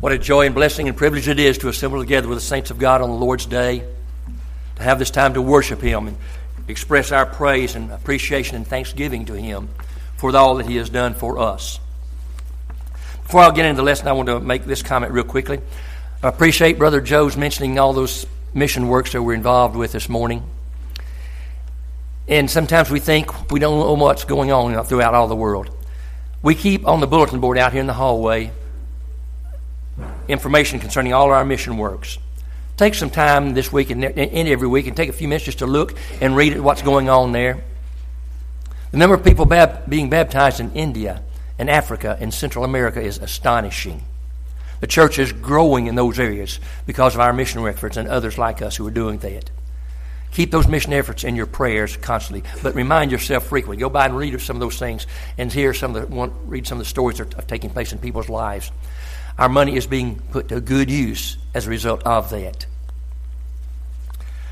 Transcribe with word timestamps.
What 0.00 0.12
a 0.12 0.18
joy 0.18 0.46
and 0.46 0.54
blessing 0.54 0.88
and 0.88 0.96
privilege 0.96 1.28
it 1.28 1.38
is 1.38 1.58
to 1.58 1.68
assemble 1.68 2.00
together 2.00 2.26
with 2.26 2.38
the 2.38 2.44
saints 2.44 2.70
of 2.70 2.78
God 2.78 3.02
on 3.02 3.10
the 3.10 3.16
Lord's 3.16 3.44
day, 3.44 3.84
to 4.76 4.82
have 4.82 4.98
this 4.98 5.10
time 5.10 5.34
to 5.34 5.42
worship 5.42 5.82
Him 5.82 6.08
and 6.08 6.16
express 6.68 7.12
our 7.12 7.26
praise 7.26 7.74
and 7.74 7.92
appreciation 7.92 8.56
and 8.56 8.66
thanksgiving 8.66 9.26
to 9.26 9.34
Him 9.34 9.68
for 10.16 10.34
all 10.34 10.54
that 10.54 10.64
He 10.64 10.76
has 10.76 10.88
done 10.88 11.12
for 11.12 11.38
us. 11.38 11.78
Before 13.24 13.42
I 13.42 13.50
get 13.50 13.66
into 13.66 13.76
the 13.76 13.82
lesson, 13.82 14.08
I 14.08 14.12
want 14.12 14.30
to 14.30 14.40
make 14.40 14.64
this 14.64 14.82
comment 14.82 15.12
real 15.12 15.22
quickly. 15.22 15.60
I 16.22 16.28
appreciate 16.28 16.78
Brother 16.78 17.02
Joe's 17.02 17.36
mentioning 17.36 17.78
all 17.78 17.92
those 17.92 18.24
mission 18.54 18.88
works 18.88 19.12
that 19.12 19.22
we're 19.22 19.34
involved 19.34 19.76
with 19.76 19.92
this 19.92 20.08
morning. 20.08 20.42
And 22.26 22.50
sometimes 22.50 22.90
we 22.90 23.00
think 23.00 23.50
we 23.50 23.60
don't 23.60 23.78
know 23.78 24.02
what's 24.02 24.24
going 24.24 24.50
on 24.50 24.82
throughout 24.82 25.12
all 25.12 25.28
the 25.28 25.36
world. 25.36 25.68
We 26.42 26.54
keep 26.54 26.88
on 26.88 27.00
the 27.00 27.06
bulletin 27.06 27.40
board 27.40 27.58
out 27.58 27.72
here 27.72 27.82
in 27.82 27.86
the 27.86 27.92
hallway 27.92 28.52
information 30.30 30.80
concerning 30.80 31.12
all 31.12 31.30
our 31.30 31.44
mission 31.44 31.76
works. 31.76 32.18
Take 32.76 32.94
some 32.94 33.10
time 33.10 33.52
this 33.54 33.72
week 33.72 33.90
and, 33.90 34.04
every 34.04 34.66
week 34.66 34.86
and 34.86 34.96
take 34.96 35.10
a 35.10 35.12
few 35.12 35.28
minutes 35.28 35.44
just 35.44 35.58
to 35.58 35.66
look 35.66 35.94
and 36.20 36.34
read 36.34 36.58
what's 36.60 36.82
going 36.82 37.10
on 37.10 37.32
there. 37.32 37.62
The 38.90 38.96
number 38.96 39.14
of 39.14 39.22
people 39.22 39.44
bab- 39.44 39.88
being 39.88 40.08
baptized 40.08 40.60
in 40.60 40.72
India 40.72 41.22
and 41.58 41.68
Africa 41.68 42.16
and 42.20 42.32
Central 42.32 42.64
America 42.64 43.00
is 43.00 43.18
astonishing. 43.18 44.02
The 44.80 44.86
church 44.86 45.18
is 45.18 45.32
growing 45.32 45.88
in 45.88 45.94
those 45.94 46.18
areas 46.18 46.58
because 46.86 47.14
of 47.14 47.20
our 47.20 47.34
mission 47.34 47.66
efforts 47.66 47.98
and 47.98 48.08
others 48.08 48.38
like 48.38 48.62
us 48.62 48.76
who 48.76 48.86
are 48.86 48.90
doing 48.90 49.18
that. 49.18 49.50
Keep 50.32 50.52
those 50.52 50.68
mission 50.68 50.92
efforts 50.92 51.24
in 51.24 51.36
your 51.36 51.46
prayers 51.46 51.96
constantly, 51.96 52.48
but 52.62 52.74
remind 52.74 53.10
yourself 53.10 53.46
frequently. 53.46 53.76
Go 53.76 53.90
by 53.90 54.06
and 54.06 54.16
read 54.16 54.40
some 54.40 54.56
of 54.56 54.60
those 54.60 54.78
things 54.78 55.06
and 55.36 55.52
hear 55.52 55.74
some 55.74 55.94
of 55.94 56.08
the 56.08 56.30
read 56.46 56.66
some 56.66 56.78
of 56.78 56.84
the 56.84 56.88
stories 56.88 57.18
that 57.18 57.36
are 57.36 57.42
taking 57.42 57.68
place 57.68 57.92
in 57.92 57.98
people's 57.98 58.28
lives. 58.28 58.70
Our 59.40 59.48
money 59.48 59.74
is 59.74 59.86
being 59.86 60.20
put 60.32 60.48
to 60.48 60.60
good 60.60 60.90
use 60.90 61.38
as 61.54 61.66
a 61.66 61.70
result 61.70 62.02
of 62.04 62.28
that. 62.28 62.66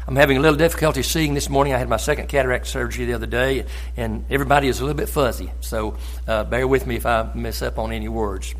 I'm 0.06 0.16
having 0.16 0.38
a 0.38 0.40
little 0.40 0.56
difficulty 0.56 1.02
seeing 1.02 1.34
this 1.34 1.50
morning. 1.50 1.74
I 1.74 1.78
had 1.78 1.90
my 1.90 1.98
second 1.98 2.30
cataract 2.30 2.66
surgery 2.66 3.04
the 3.04 3.12
other 3.12 3.26
day, 3.26 3.66
and 3.98 4.24
everybody 4.30 4.66
is 4.66 4.80
a 4.80 4.84
little 4.84 4.96
bit 4.96 5.10
fuzzy. 5.10 5.52
So 5.60 5.98
uh, 6.26 6.44
bear 6.44 6.66
with 6.66 6.86
me 6.86 6.96
if 6.96 7.04
I 7.04 7.30
mess 7.34 7.60
up 7.60 7.78
on 7.78 7.92
any 7.92 8.08
words. 8.08 8.54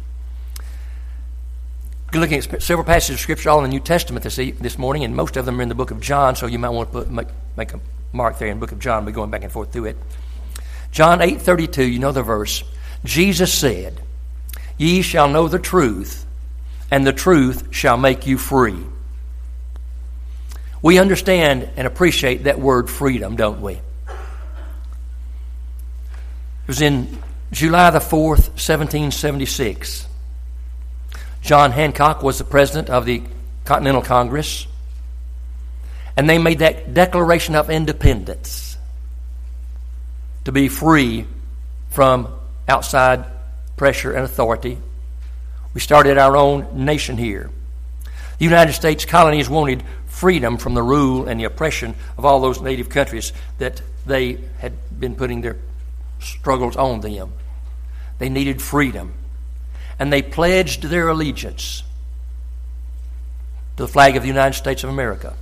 Looking 2.12 2.36
at 2.36 2.62
several 2.62 2.84
passages 2.84 3.14
of 3.14 3.20
Scripture, 3.20 3.48
all 3.48 3.64
in 3.64 3.70
the 3.70 3.70
New 3.70 3.80
Testament 3.80 4.22
this, 4.22 4.36
this 4.36 4.76
morning, 4.76 5.04
and 5.04 5.16
most 5.16 5.38
of 5.38 5.46
them 5.46 5.58
are 5.58 5.62
in 5.62 5.70
the 5.70 5.74
book 5.74 5.90
of 5.90 6.02
John, 6.02 6.36
so 6.36 6.44
you 6.44 6.58
might 6.58 6.68
want 6.68 6.92
to 6.92 6.98
put, 6.98 7.10
make, 7.10 7.28
make 7.56 7.72
a 7.72 7.80
mark 8.12 8.38
there 8.38 8.48
in 8.48 8.58
the 8.58 8.60
book 8.60 8.72
of 8.72 8.80
John. 8.80 9.06
We're 9.06 9.12
going 9.12 9.30
back 9.30 9.44
and 9.44 9.52
forth 9.52 9.72
through 9.72 9.86
it. 9.86 9.96
John 10.92 11.20
8.32, 11.20 11.90
you 11.90 11.98
know 11.98 12.12
the 12.12 12.22
verse. 12.22 12.64
Jesus 13.02 13.50
said, 13.50 14.02
Ye 14.78 15.02
shall 15.02 15.28
know 15.28 15.48
the 15.48 15.58
truth, 15.58 16.24
and 16.90 17.06
the 17.06 17.12
truth 17.12 17.68
shall 17.72 17.96
make 17.96 18.26
you 18.26 18.38
free. 18.38 18.78
We 20.80 20.98
understand 20.98 21.68
and 21.76 21.86
appreciate 21.86 22.44
that 22.44 22.60
word 22.60 22.88
freedom, 22.88 23.34
don't 23.34 23.60
we? 23.60 23.74
It 23.74 23.82
was 26.68 26.80
in 26.80 27.18
July 27.50 27.90
the 27.90 27.98
4th, 27.98 28.54
1776. 28.54 30.06
John 31.42 31.72
Hancock 31.72 32.22
was 32.22 32.38
the 32.38 32.44
president 32.44 32.88
of 32.90 33.04
the 33.04 33.22
Continental 33.64 34.02
Congress, 34.02 34.66
and 36.16 36.30
they 36.30 36.38
made 36.38 36.60
that 36.60 36.94
Declaration 36.94 37.56
of 37.56 37.70
Independence 37.70 38.76
to 40.44 40.52
be 40.52 40.68
free 40.68 41.26
from 41.90 42.28
outside 42.68 43.24
pressure, 43.78 44.12
and 44.12 44.24
authority. 44.24 44.78
We 45.72 45.80
started 45.80 46.18
our 46.18 46.36
own 46.36 46.84
nation 46.84 47.16
here. 47.16 47.50
The 48.38 48.44
United 48.44 48.72
States 48.74 49.04
colonies 49.04 49.48
wanted 49.48 49.82
freedom 50.06 50.58
from 50.58 50.74
the 50.74 50.82
rule 50.82 51.26
and 51.26 51.40
the 51.40 51.44
oppression 51.44 51.94
of 52.16 52.24
all 52.24 52.40
those 52.40 52.60
native 52.60 52.88
countries 52.88 53.32
that 53.58 53.80
they 54.04 54.38
had 54.58 54.72
been 54.98 55.14
putting 55.14 55.40
their 55.40 55.56
struggles 56.20 56.76
on 56.76 57.00
them. 57.00 57.32
They 58.18 58.28
needed 58.28 58.60
freedom. 58.60 59.14
And 59.98 60.12
they 60.12 60.22
pledged 60.22 60.84
their 60.84 61.08
allegiance 61.08 61.82
to 63.76 63.84
the 63.84 63.88
flag 63.88 64.16
of 64.16 64.22
the 64.22 64.28
United 64.28 64.56
States 64.56 64.84
of 64.84 64.90
America 64.90 65.36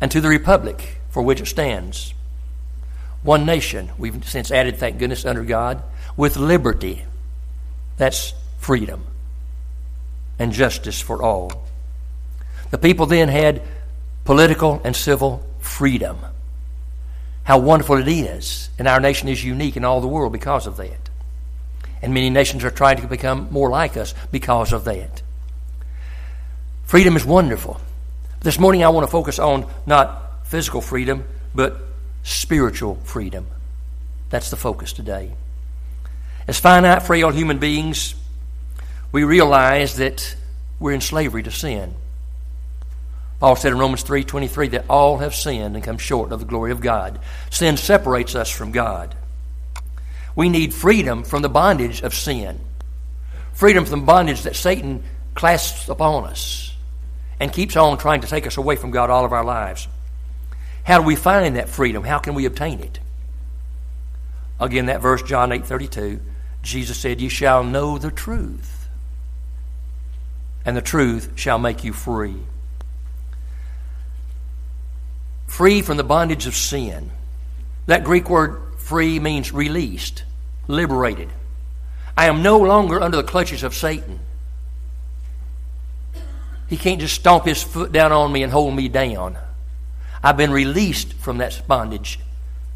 and 0.00 0.10
to 0.10 0.20
the 0.20 0.28
republic 0.28 1.00
for 1.10 1.22
which 1.22 1.40
it 1.40 1.46
stands. 1.46 2.12
One 3.22 3.46
nation, 3.46 3.90
we've 3.96 4.28
since 4.28 4.50
added, 4.50 4.76
thank 4.76 4.98
goodness, 4.98 5.24
under 5.24 5.44
God, 5.44 5.82
with 6.16 6.36
liberty. 6.36 7.04
That's 7.96 8.34
freedom 8.58 9.04
and 10.38 10.52
justice 10.52 11.00
for 11.00 11.22
all. 11.22 11.64
The 12.70 12.78
people 12.78 13.06
then 13.06 13.28
had 13.28 13.62
political 14.24 14.80
and 14.84 14.96
civil 14.96 15.44
freedom. 15.60 16.18
How 17.44 17.58
wonderful 17.58 17.98
it 17.98 18.08
is. 18.08 18.70
And 18.78 18.88
our 18.88 19.00
nation 19.00 19.28
is 19.28 19.44
unique 19.44 19.76
in 19.76 19.84
all 19.84 20.00
the 20.00 20.08
world 20.08 20.32
because 20.32 20.66
of 20.66 20.76
that. 20.78 21.10
And 22.02 22.12
many 22.12 22.30
nations 22.30 22.64
are 22.64 22.70
trying 22.70 23.00
to 23.00 23.06
become 23.06 23.48
more 23.50 23.70
like 23.70 23.96
us 23.96 24.14
because 24.32 24.72
of 24.72 24.84
that. 24.84 25.22
Freedom 26.84 27.16
is 27.16 27.24
wonderful. 27.24 27.80
This 28.40 28.58
morning 28.58 28.84
I 28.84 28.88
want 28.88 29.06
to 29.06 29.10
focus 29.10 29.38
on 29.38 29.66
not 29.86 30.46
physical 30.46 30.80
freedom, 30.80 31.24
but 31.54 31.80
spiritual 32.22 32.96
freedom. 33.04 33.46
That's 34.30 34.50
the 34.50 34.56
focus 34.56 34.92
today. 34.92 35.32
As 36.46 36.58
finite, 36.58 37.02
frail 37.02 37.30
human 37.30 37.58
beings, 37.58 38.14
we 39.12 39.24
realize 39.24 39.96
that 39.96 40.36
we're 40.78 40.92
in 40.92 41.00
slavery 41.00 41.42
to 41.42 41.50
sin. 41.50 41.94
Paul 43.40 43.56
said 43.56 43.72
in 43.72 43.78
Romans 43.78 44.02
3:23 44.02 44.68
that 44.68 44.84
all 44.88 45.18
have 45.18 45.34
sinned 45.34 45.74
and 45.74 45.84
come 45.84 45.98
short 45.98 46.32
of 46.32 46.40
the 46.40 46.46
glory 46.46 46.72
of 46.72 46.80
God. 46.80 47.18
Sin 47.50 47.76
separates 47.76 48.34
us 48.34 48.50
from 48.50 48.72
God. 48.72 49.14
We 50.36 50.48
need 50.48 50.74
freedom 50.74 51.22
from 51.22 51.42
the 51.42 51.48
bondage 51.48 52.02
of 52.02 52.14
sin. 52.14 52.60
Freedom 53.52 53.84
from 53.84 54.00
the 54.00 54.06
bondage 54.06 54.42
that 54.42 54.56
Satan 54.56 55.02
clasps 55.34 55.88
upon 55.88 56.24
us 56.24 56.74
and 57.38 57.52
keeps 57.52 57.76
on 57.76 57.98
trying 57.98 58.20
to 58.20 58.26
take 58.26 58.46
us 58.46 58.56
away 58.56 58.76
from 58.76 58.90
God 58.90 59.10
all 59.10 59.24
of 59.24 59.32
our 59.32 59.44
lives. 59.44 59.88
How 60.84 60.98
do 60.98 61.04
we 61.04 61.16
find 61.16 61.56
that 61.56 61.68
freedom? 61.68 62.04
How 62.04 62.18
can 62.18 62.34
we 62.34 62.46
obtain 62.46 62.80
it? 62.80 62.98
Again, 64.60 64.86
that 64.86 65.00
verse, 65.00 65.22
John 65.22 65.52
8 65.52 65.66
32, 65.66 66.20
Jesus 66.64 66.98
said, 66.98 67.20
You 67.20 67.28
shall 67.28 67.62
know 67.62 67.98
the 67.98 68.10
truth, 68.10 68.88
and 70.64 70.76
the 70.76 70.82
truth 70.82 71.32
shall 71.36 71.58
make 71.58 71.84
you 71.84 71.92
free. 71.92 72.36
Free 75.46 75.82
from 75.82 75.98
the 75.98 76.04
bondage 76.04 76.46
of 76.46 76.56
sin. 76.56 77.10
That 77.86 78.02
Greek 78.02 78.28
word 78.28 78.60
free 78.78 79.20
means 79.20 79.52
released, 79.52 80.24
liberated. 80.66 81.28
I 82.16 82.26
am 82.26 82.42
no 82.42 82.58
longer 82.58 83.00
under 83.00 83.18
the 83.18 83.22
clutches 83.22 83.62
of 83.62 83.74
Satan. 83.74 84.20
He 86.68 86.78
can't 86.78 87.00
just 87.00 87.14
stomp 87.14 87.44
his 87.44 87.62
foot 87.62 87.92
down 87.92 88.10
on 88.10 88.32
me 88.32 88.42
and 88.42 88.50
hold 88.50 88.74
me 88.74 88.88
down. 88.88 89.36
I've 90.22 90.38
been 90.38 90.50
released 90.50 91.12
from 91.12 91.38
that 91.38 91.62
bondage 91.68 92.18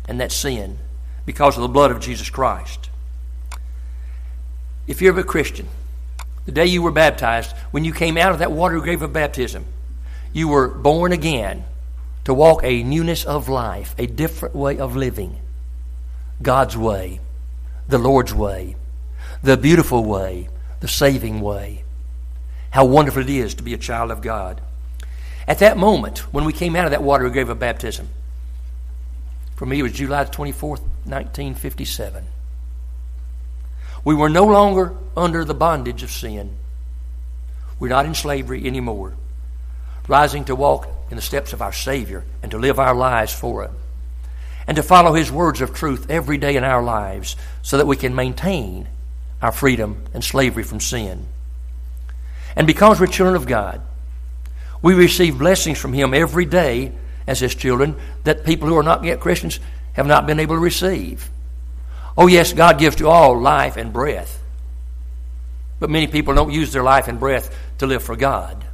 and 0.07 0.21
that 0.21 0.31
sin 0.31 0.79
because 1.25 1.57
of 1.57 1.63
the 1.63 1.69
blood 1.69 1.91
of 1.91 2.01
Jesus 2.01 2.29
Christ. 2.29 2.88
If 4.89 5.03
you're 5.03 5.19
a 5.21 5.23
Christian, 5.23 5.69
the 6.47 6.53
day 6.53 6.65
you 6.65 6.81
were 6.81 6.91
baptized, 6.91 7.55
when 7.73 7.85
you 7.85 7.93
came 7.93 8.17
out 8.17 8.33
of 8.33 8.39
that 8.39 8.51
water 8.51 8.81
grave 8.81 9.03
of 9.03 9.13
baptism, 9.13 9.67
you 10.33 10.49
were 10.49 10.67
born 10.67 11.13
again 11.13 11.65
to 12.25 12.33
walk 12.33 12.61
a 12.65 12.83
newness 12.83 13.27
of 13.27 13.51
life, 13.51 13.95
a 13.99 14.07
different 14.07 14.55
way 14.55 14.79
of 14.79 14.97
living. 14.97 15.39
God's 16.41 16.75
way, 16.75 17.21
the 17.87 17.99
Lord's 17.99 18.33
way, 18.33 18.77
the 19.43 19.59
beautiful 19.59 20.05
way, 20.05 20.49
the 20.81 20.89
saving 20.89 21.43
way. 21.43 21.85
How 22.71 22.87
wonderful 22.87 23.23
it 23.23 23.31
is 23.31 23.55
to 23.57 23.63
be 23.63 23.75
a 23.75 23.79
child 23.79 24.11
of 24.11 24.23
God. 24.23 24.63
At 25.47 25.59
that 25.59 25.77
moment, 25.77 26.33
when 26.33 26.47
we 26.47 26.53
came 26.55 26.75
out 26.75 26.87
of 26.87 26.93
that 26.93 27.03
water 27.03 27.29
grave 27.29 27.51
of 27.51 27.59
baptism, 27.59 28.09
for 29.55 29.67
me 29.67 29.81
it 29.81 29.83
was 29.83 29.93
July 29.93 30.25
24th, 30.25 30.81
1957. 31.05 32.25
We 34.05 34.15
were 34.15 34.29
no 34.29 34.45
longer 34.45 34.95
under 35.17 35.45
the 35.45 35.55
bondage 35.55 36.03
of 36.03 36.11
sin. 36.11 36.57
We're 37.79 37.89
not 37.89 38.07
in 38.07 38.15
slavery 38.15 38.67
anymore. 38.67 39.15
Rising 40.07 40.45
to 40.47 40.57
walk 40.57 40.89
in 41.11 41.17
the 41.17 41.23
steps 41.23 41.53
of 41.53 41.63
our 41.63 41.73
Savior 41.73 42.25
and 42.43 42.51
to 42.51 42.59
live 42.59 42.79
our 42.79 42.95
lives 42.95 43.33
for 43.33 43.65
Him. 43.65 43.73
And 44.67 44.77
to 44.77 44.83
follow 44.83 45.15
His 45.15 45.33
words 45.33 45.61
of 45.61 45.75
truth 45.75 46.11
every 46.11 46.39
day 46.39 46.57
in 46.57 46.65
our 46.65 46.83
lives 46.83 47.37
so 47.63 47.79
that 47.79 47.87
we 47.87 47.97
can 47.97 48.15
maintain 48.15 48.89
our 49.41 49.53
freedom 49.53 50.05
and 50.13 50.25
slavery 50.25 50.63
from 50.63 50.81
sin. 50.81 51.27
And 52.57 52.67
because 52.67 53.01
we're 53.01 53.07
children 53.07 53.37
of 53.37 53.47
God, 53.47 53.81
we 54.83 54.95
receive 54.95 55.39
blessings 55.39 55.79
from 55.79 55.93
Him 55.93 56.15
every 56.15 56.45
day 56.45 56.93
as 57.27 57.41
His 57.41 57.55
children 57.55 57.97
that 58.25 58.45
people 58.45 58.69
who 58.69 58.77
are 58.77 58.83
not 58.83 59.05
yet 59.05 59.21
Christians 59.21 59.61
have 59.93 60.07
not 60.07 60.27
been 60.27 60.41
able 60.41 60.57
to 60.57 60.61
receive. 60.61 61.31
Oh, 62.19 62.27
yes, 62.27 62.53
God 62.53 62.79
gives 62.79 62.97
to 62.97 63.09
all 63.09 63.41
life 63.41 63.77
and 63.77 63.93
breath. 63.93 64.43
But 65.81 65.89
many 65.89 66.09
people 66.09 66.35
don't 66.35 66.53
use 66.53 66.73
their 66.73 66.83
life 66.83 67.09
and 67.09 67.19
breath 67.21 67.57
to 67.79 67.87
live 67.87 68.03
for 68.03 68.17
God. 68.17 68.65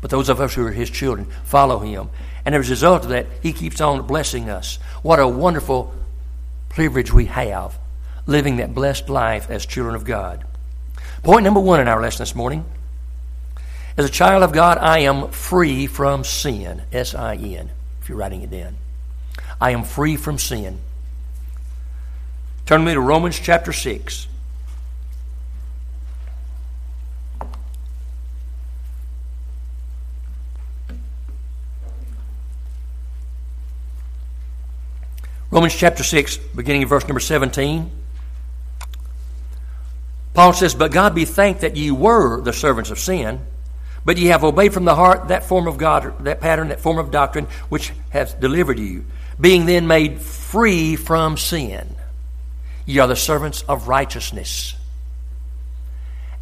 But 0.00 0.10
those 0.10 0.28
of 0.28 0.40
us 0.40 0.54
who 0.54 0.66
are 0.66 0.70
His 0.70 0.90
children 0.90 1.26
follow 1.44 1.80
Him. 1.80 2.10
And 2.44 2.54
as 2.54 2.68
a 2.68 2.70
result 2.70 3.04
of 3.04 3.08
that, 3.08 3.26
He 3.42 3.52
keeps 3.52 3.80
on 3.80 4.06
blessing 4.06 4.50
us. 4.50 4.78
What 5.02 5.18
a 5.18 5.26
wonderful 5.26 5.92
privilege 6.68 7.12
we 7.12 7.24
have 7.24 7.76
living 8.26 8.58
that 8.58 8.74
blessed 8.74 9.08
life 9.08 9.50
as 9.50 9.64
children 9.64 9.94
of 9.94 10.04
God. 10.04 10.44
Point 11.22 11.44
number 11.44 11.60
one 11.60 11.80
in 11.80 11.88
our 11.88 12.00
lesson 12.00 12.20
this 12.20 12.34
morning 12.34 12.64
as 13.98 14.04
a 14.04 14.10
child 14.10 14.44
of 14.44 14.52
God, 14.52 14.78
I 14.78 15.00
am 15.00 15.30
free 15.30 15.88
from 15.88 16.22
sin. 16.22 16.82
S 16.92 17.16
I 17.16 17.34
N, 17.34 17.68
if 18.00 18.08
you're 18.08 18.16
writing 18.16 18.42
it 18.42 18.50
down. 18.50 18.76
I 19.60 19.72
am 19.72 19.82
free 19.82 20.16
from 20.16 20.38
sin. 20.38 20.78
Turn 22.68 22.84
me 22.84 22.92
to 22.92 23.00
Romans 23.00 23.40
chapter 23.40 23.72
6. 23.72 24.26
Romans 35.50 35.74
chapter 35.74 36.04
6, 36.04 36.36
beginning 36.54 36.82
in 36.82 36.88
verse 36.88 37.08
number 37.08 37.20
17. 37.20 37.90
Paul 40.34 40.52
says, 40.52 40.74
But 40.74 40.92
God 40.92 41.14
be 41.14 41.24
thanked 41.24 41.62
that 41.62 41.74
ye 41.74 41.90
were 41.90 42.42
the 42.42 42.52
servants 42.52 42.90
of 42.90 42.98
sin 42.98 43.40
but 44.04 44.18
ye 44.18 44.26
have 44.26 44.44
obeyed 44.44 44.72
from 44.72 44.84
the 44.84 44.94
heart 44.94 45.28
that 45.28 45.44
form 45.44 45.66
of 45.66 45.76
God, 45.76 46.24
that 46.24 46.40
pattern, 46.40 46.68
that 46.68 46.80
form 46.80 46.98
of 46.98 47.10
doctrine 47.10 47.46
which 47.68 47.92
hath 48.10 48.40
delivered 48.40 48.78
you, 48.78 49.04
being 49.40 49.66
then 49.66 49.86
made 49.86 50.20
free 50.20 50.96
from 50.96 51.36
sin. 51.36 51.97
Ye 52.88 53.00
are 53.00 53.06
the 53.06 53.16
servants 53.16 53.60
of 53.68 53.86
righteousness. 53.86 54.74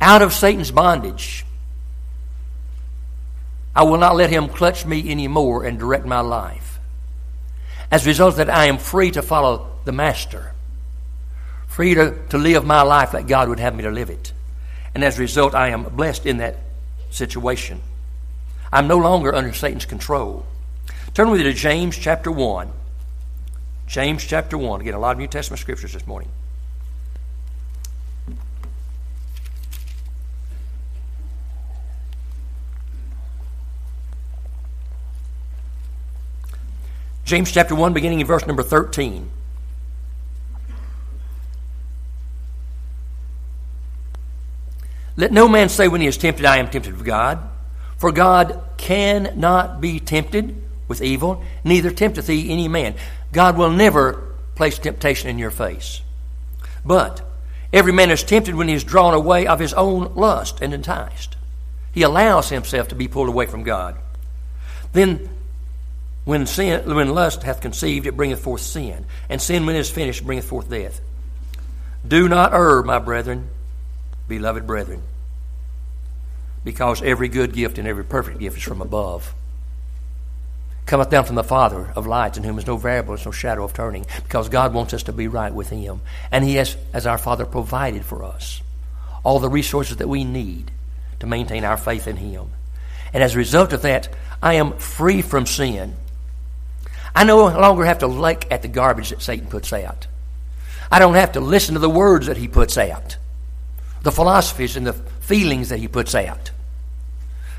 Out 0.00 0.22
of 0.22 0.32
Satan's 0.32 0.70
bondage. 0.70 1.44
I 3.74 3.82
will 3.82 3.98
not 3.98 4.14
let 4.14 4.30
him 4.30 4.48
clutch 4.48 4.86
me 4.86 5.10
anymore 5.10 5.64
and 5.64 5.76
direct 5.76 6.06
my 6.06 6.20
life. 6.20 6.78
As 7.90 8.06
a 8.06 8.10
result 8.10 8.36
that, 8.36 8.48
I 8.48 8.66
am 8.66 8.78
free 8.78 9.10
to 9.10 9.22
follow 9.22 9.72
the 9.84 9.90
Master, 9.90 10.52
free 11.66 11.94
to, 11.94 12.16
to 12.28 12.38
live 12.38 12.64
my 12.64 12.82
life 12.82 13.10
that 13.10 13.26
God 13.26 13.48
would 13.48 13.58
have 13.58 13.74
me 13.74 13.82
to 13.82 13.90
live 13.90 14.08
it. 14.08 14.32
And 14.94 15.02
as 15.02 15.18
a 15.18 15.22
result, 15.22 15.52
I 15.52 15.70
am 15.70 15.82
blessed 15.82 16.26
in 16.26 16.36
that 16.36 16.58
situation. 17.10 17.80
I'm 18.72 18.86
no 18.86 18.98
longer 18.98 19.34
under 19.34 19.52
Satan's 19.52 19.84
control. 19.84 20.46
Turn 21.12 21.28
with 21.28 21.40
me 21.40 21.44
to 21.46 21.52
James 21.52 21.98
chapter 21.98 22.30
1. 22.30 22.70
James 23.86 24.24
chapter 24.24 24.58
1. 24.58 24.80
Again, 24.80 24.94
a 24.94 24.98
lot 24.98 25.12
of 25.12 25.18
New 25.18 25.26
Testament 25.26 25.60
scriptures 25.60 25.92
this 25.92 26.06
morning. 26.06 26.28
James 37.24 37.50
chapter 37.50 37.74
1, 37.74 37.92
beginning 37.92 38.20
in 38.20 38.26
verse 38.26 38.46
number 38.46 38.62
13. 38.62 39.30
Let 45.16 45.32
no 45.32 45.48
man 45.48 45.68
say 45.68 45.88
when 45.88 46.00
he 46.00 46.06
is 46.06 46.18
tempted, 46.18 46.44
I 46.44 46.58
am 46.58 46.68
tempted 46.68 46.92
of 46.92 47.02
God. 47.02 47.38
For 47.96 48.12
God 48.12 48.62
cannot 48.76 49.80
be 49.80 49.98
tempted 49.98 50.62
with 50.88 51.02
evil, 51.02 51.42
neither 51.64 51.90
tempteth 51.90 52.26
he 52.26 52.50
any 52.50 52.68
man. 52.68 52.94
God 53.32 53.56
will 53.56 53.70
never 53.70 54.34
place 54.54 54.78
temptation 54.78 55.28
in 55.28 55.38
your 55.38 55.50
face. 55.50 56.00
But 56.84 57.22
every 57.72 57.92
man 57.92 58.10
is 58.10 58.22
tempted 58.22 58.54
when 58.54 58.68
he 58.68 58.74
is 58.74 58.84
drawn 58.84 59.14
away 59.14 59.46
of 59.46 59.58
his 59.58 59.74
own 59.74 60.14
lust 60.14 60.60
and 60.60 60.72
enticed. 60.72 61.36
He 61.92 62.02
allows 62.02 62.48
himself 62.50 62.88
to 62.88 62.94
be 62.94 63.08
pulled 63.08 63.28
away 63.28 63.46
from 63.46 63.62
God. 63.62 63.96
Then 64.92 65.28
when 66.24 66.46
sin 66.46 66.94
when 66.94 67.14
lust 67.14 67.42
hath 67.44 67.60
conceived, 67.60 68.06
it 68.06 68.16
bringeth 68.16 68.40
forth 68.40 68.60
sin. 68.60 69.06
And 69.28 69.40
sin 69.40 69.64
when 69.64 69.76
it 69.76 69.80
is 69.80 69.90
finished 69.90 70.26
bringeth 70.26 70.46
forth 70.46 70.68
death. 70.68 71.00
Do 72.06 72.28
not 72.28 72.52
err, 72.52 72.82
my 72.82 72.98
brethren, 72.98 73.48
beloved 74.28 74.66
brethren, 74.66 75.02
because 76.64 77.02
every 77.02 77.28
good 77.28 77.52
gift 77.52 77.78
and 77.78 77.88
every 77.88 78.04
perfect 78.04 78.38
gift 78.38 78.58
is 78.58 78.62
from 78.62 78.80
above. 78.80 79.34
Cometh 80.86 81.10
down 81.10 81.24
from 81.24 81.34
the 81.34 81.44
Father 81.44 81.92
of 81.96 82.06
lights, 82.06 82.38
in 82.38 82.44
whom 82.44 82.58
is 82.58 82.66
no 82.66 82.76
variableness, 82.76 83.26
no 83.26 83.32
shadow 83.32 83.64
of 83.64 83.72
turning, 83.72 84.06
because 84.22 84.48
God 84.48 84.72
wants 84.72 84.94
us 84.94 85.02
to 85.04 85.12
be 85.12 85.26
right 85.26 85.52
with 85.52 85.68
Him. 85.68 86.00
And 86.30 86.44
He 86.44 86.54
has, 86.54 86.76
as 86.92 87.06
our 87.06 87.18
Father, 87.18 87.44
provided 87.44 88.04
for 88.04 88.24
us 88.24 88.62
all 89.24 89.40
the 89.40 89.50
resources 89.50 89.96
that 89.96 90.08
we 90.08 90.22
need 90.22 90.70
to 91.18 91.26
maintain 91.26 91.64
our 91.64 91.76
faith 91.76 92.06
in 92.06 92.16
Him. 92.16 92.46
And 93.12 93.22
as 93.22 93.34
a 93.34 93.38
result 93.38 93.72
of 93.72 93.82
that, 93.82 94.08
I 94.42 94.54
am 94.54 94.78
free 94.78 95.22
from 95.22 95.46
sin. 95.46 95.96
I 97.14 97.24
no 97.24 97.46
longer 97.46 97.84
have 97.84 98.00
to 98.00 98.06
look 98.06 98.50
at 98.52 98.62
the 98.62 98.68
garbage 98.68 99.10
that 99.10 99.22
Satan 99.22 99.48
puts 99.48 99.72
out. 99.72 100.06
I 100.92 100.98
don't 100.98 101.14
have 101.14 101.32
to 101.32 101.40
listen 101.40 101.74
to 101.74 101.80
the 101.80 101.90
words 101.90 102.26
that 102.26 102.36
he 102.36 102.46
puts 102.46 102.78
out 102.78 103.16
the 104.02 104.12
philosophies 104.12 104.76
and 104.76 104.86
the 104.86 104.92
feelings 104.92 105.70
that 105.70 105.80
he 105.80 105.88
puts 105.88 106.14
out. 106.14 106.52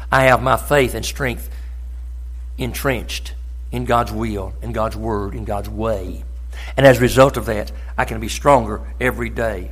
I 0.09 0.25
have 0.25 0.41
my 0.41 0.55
faith 0.55 0.93
and 0.93 1.05
strength 1.05 1.49
entrenched 2.57 3.33
in 3.71 3.85
God's 3.85 4.11
will, 4.11 4.53
in 4.61 4.71
God's 4.71 4.95
word, 4.95 5.35
in 5.35 5.45
God's 5.45 5.69
way. 5.69 6.23
And 6.75 6.85
as 6.85 6.97
a 6.97 7.01
result 7.01 7.37
of 7.37 7.45
that, 7.45 7.71
I 7.97 8.05
can 8.05 8.19
be 8.19 8.29
stronger 8.29 8.81
every 8.99 9.29
day. 9.29 9.71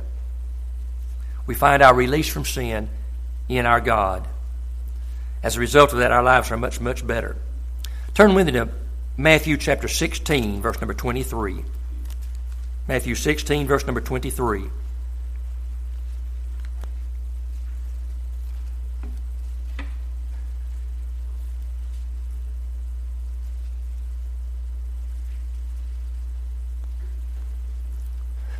We 1.46 1.54
find 1.54 1.82
our 1.82 1.94
release 1.94 2.28
from 2.28 2.44
sin 2.44 2.88
in 3.48 3.66
our 3.66 3.80
God. 3.80 4.26
As 5.42 5.56
a 5.56 5.60
result 5.60 5.92
of 5.92 6.00
that, 6.00 6.12
our 6.12 6.22
lives 6.22 6.50
are 6.50 6.56
much, 6.56 6.80
much 6.80 7.06
better. 7.06 7.36
Turn 8.14 8.34
with 8.34 8.46
me 8.46 8.52
to 8.52 8.68
Matthew 9.16 9.56
chapter 9.56 9.88
16, 9.88 10.60
verse 10.60 10.80
number 10.80 10.94
23. 10.94 11.64
Matthew 12.88 13.14
16, 13.14 13.66
verse 13.66 13.86
number 13.86 14.00
23. 14.00 14.64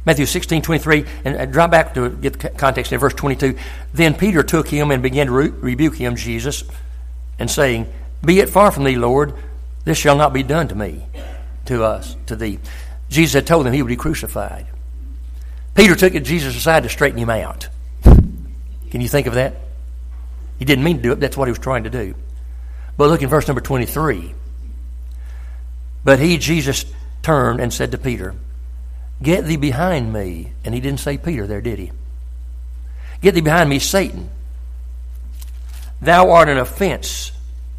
Matthew 0.07 0.25
16, 0.25 0.63
23, 0.63 1.05
and 1.25 1.37
uh, 1.37 1.47
drop 1.47 1.73
back 1.73 1.95
to 1.95 2.09
get 2.11 2.39
the 2.39 2.49
context 2.51 2.93
in 2.93 3.01
verse 3.01 3.13
22. 3.13 3.59
Then 3.93 4.15
Peter 4.15 4.45
took 4.45 4.69
him 4.69 4.93
and 4.93 5.03
began 5.03 5.27
to 5.27 5.33
re- 5.33 5.49
rebuke 5.49 5.97
him, 5.97 6.15
Jesus, 6.15 6.63
and 7.41 7.51
saying, 7.51 7.93
Be 8.25 8.39
it 8.39 8.49
far 8.49 8.71
from 8.71 8.85
thee, 8.85 8.97
Lord, 8.97 9.35
this 9.85 9.99
shall 9.99 10.17
not 10.17 10.33
be 10.33 10.45
done 10.45 10.69
to 10.69 10.77
me, 10.77 11.05
to 11.65 11.83
us, 11.83 12.17
to 12.27 12.37
thee. 12.37 12.61
Jesus 13.09 13.35
had 13.35 13.49
told 13.49 13.67
them 13.67 13.73
he 13.73 13.83
would 13.83 13.89
be 13.89 13.97
crucified. 13.97 14.67
Peter 15.75 15.97
took 15.97 16.13
Jesus 16.23 16.57
aside 16.57 16.85
to 16.85 16.89
straighten 16.89 17.19
him 17.19 17.29
out. 17.29 17.69
Can 18.03 19.01
you 19.01 19.09
think 19.09 19.27
of 19.27 19.35
that? 19.35 19.57
He 20.61 20.65
didn't 20.65 20.85
mean 20.85 20.99
to 20.99 21.03
do 21.03 21.13
it, 21.13 21.21
that's 21.21 21.37
what 21.37 21.49
he 21.49 21.53
was 21.53 21.59
trying 21.59 21.83
to 21.85 21.91
do. 21.91 22.15
But 22.97 23.11
look 23.11 23.23
in 23.23 23.29
verse 23.29 23.49
number 23.49 23.61
23. 23.61 24.35
But 26.05 26.21
he, 26.21 26.39
Jesus, 26.39 26.85
turned 27.23 27.61
and 27.61 27.75
said 27.75 27.91
to 27.91 27.99
Peter, 27.99 28.35
Get 29.23 29.45
thee 29.45 29.57
behind 29.57 30.13
me. 30.13 30.53
And 30.65 30.75
he 30.75 30.81
didn't 30.81 31.01
say 31.01 31.17
Peter 31.19 31.47
there, 31.47 31.61
did 31.61 31.79
he? 31.79 31.93
Get 33.23 33.35
thee 33.35 33.41
behind 33.41 33.71
me, 33.71 33.79
Satan. 33.79 34.31
Thou 36.01 36.31
art 36.31 36.49
an 36.49 36.59
offense 36.59 37.33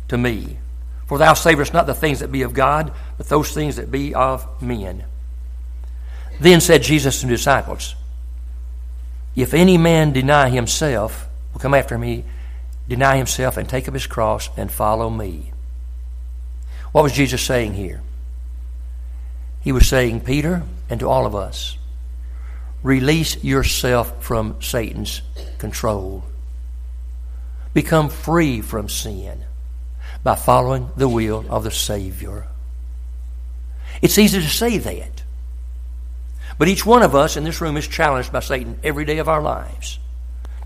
to 0.08 0.18
me. 0.18 0.58
For 1.06 1.18
thou 1.18 1.34
savorest 1.34 1.74
not 1.74 1.86
the 1.86 1.94
things 1.94 2.20
that 2.20 2.32
be 2.32 2.42
of 2.42 2.54
God, 2.54 2.92
but 3.18 3.30
those 3.30 3.54
things 3.54 3.78
that 3.78 3.92
be 3.92 4.14
of 4.14 4.62
men. 4.62 5.06
Then 6.40 6.60
said 6.60 6.84
Jesus 6.84 7.22
to 7.22 7.28
the 7.28 7.34
disciples, 7.34 7.96
If 9.36 9.54
any 9.54 9.78
man 9.78 10.12
deny 10.12 10.50
himself, 10.50 11.28
will 11.54 11.62
come 11.62 11.74
after 11.74 11.98
me, 11.98 12.26
deny 12.90 13.18
himself 13.18 13.58
and 13.58 13.68
take 13.68 13.88
up 13.88 13.94
his 13.94 14.08
cross 14.08 14.50
and 14.58 14.72
follow 14.72 15.10
me. 15.10 15.52
What 16.92 17.04
was 17.04 17.14
Jesus 17.14 17.42
saying 17.42 17.74
here? 17.74 18.02
He 19.62 19.72
was 19.72 19.88
saying, 19.88 20.22
Peter, 20.22 20.64
and 20.90 21.00
to 21.00 21.10
all 21.10 21.26
of 21.26 21.36
us, 21.36 21.78
release 22.84 23.44
yourself 23.44 24.24
from 24.24 24.62
Satan's 24.62 25.22
control. 25.58 26.24
Become 27.74 28.10
free 28.10 28.62
from 28.62 28.90
sin 28.90 29.44
by 30.24 30.36
following 30.36 30.90
the 30.96 31.10
will 31.10 31.46
of 31.50 31.64
the 31.64 31.72
Savior. 31.72 32.48
It's 34.02 34.18
easy 34.18 34.40
to 34.42 34.50
say 34.50 34.78
that. 34.78 35.24
But 36.58 36.68
each 36.68 36.86
one 36.86 37.04
of 37.04 37.16
us 37.16 37.38
in 37.38 37.44
this 37.44 37.62
room 37.62 37.78
is 37.78 37.88
challenged 37.88 38.32
by 38.32 38.40
Satan 38.40 38.80
every 38.84 39.06
day 39.06 39.20
of 39.20 39.30
our 39.30 39.42
lives 39.42 40.00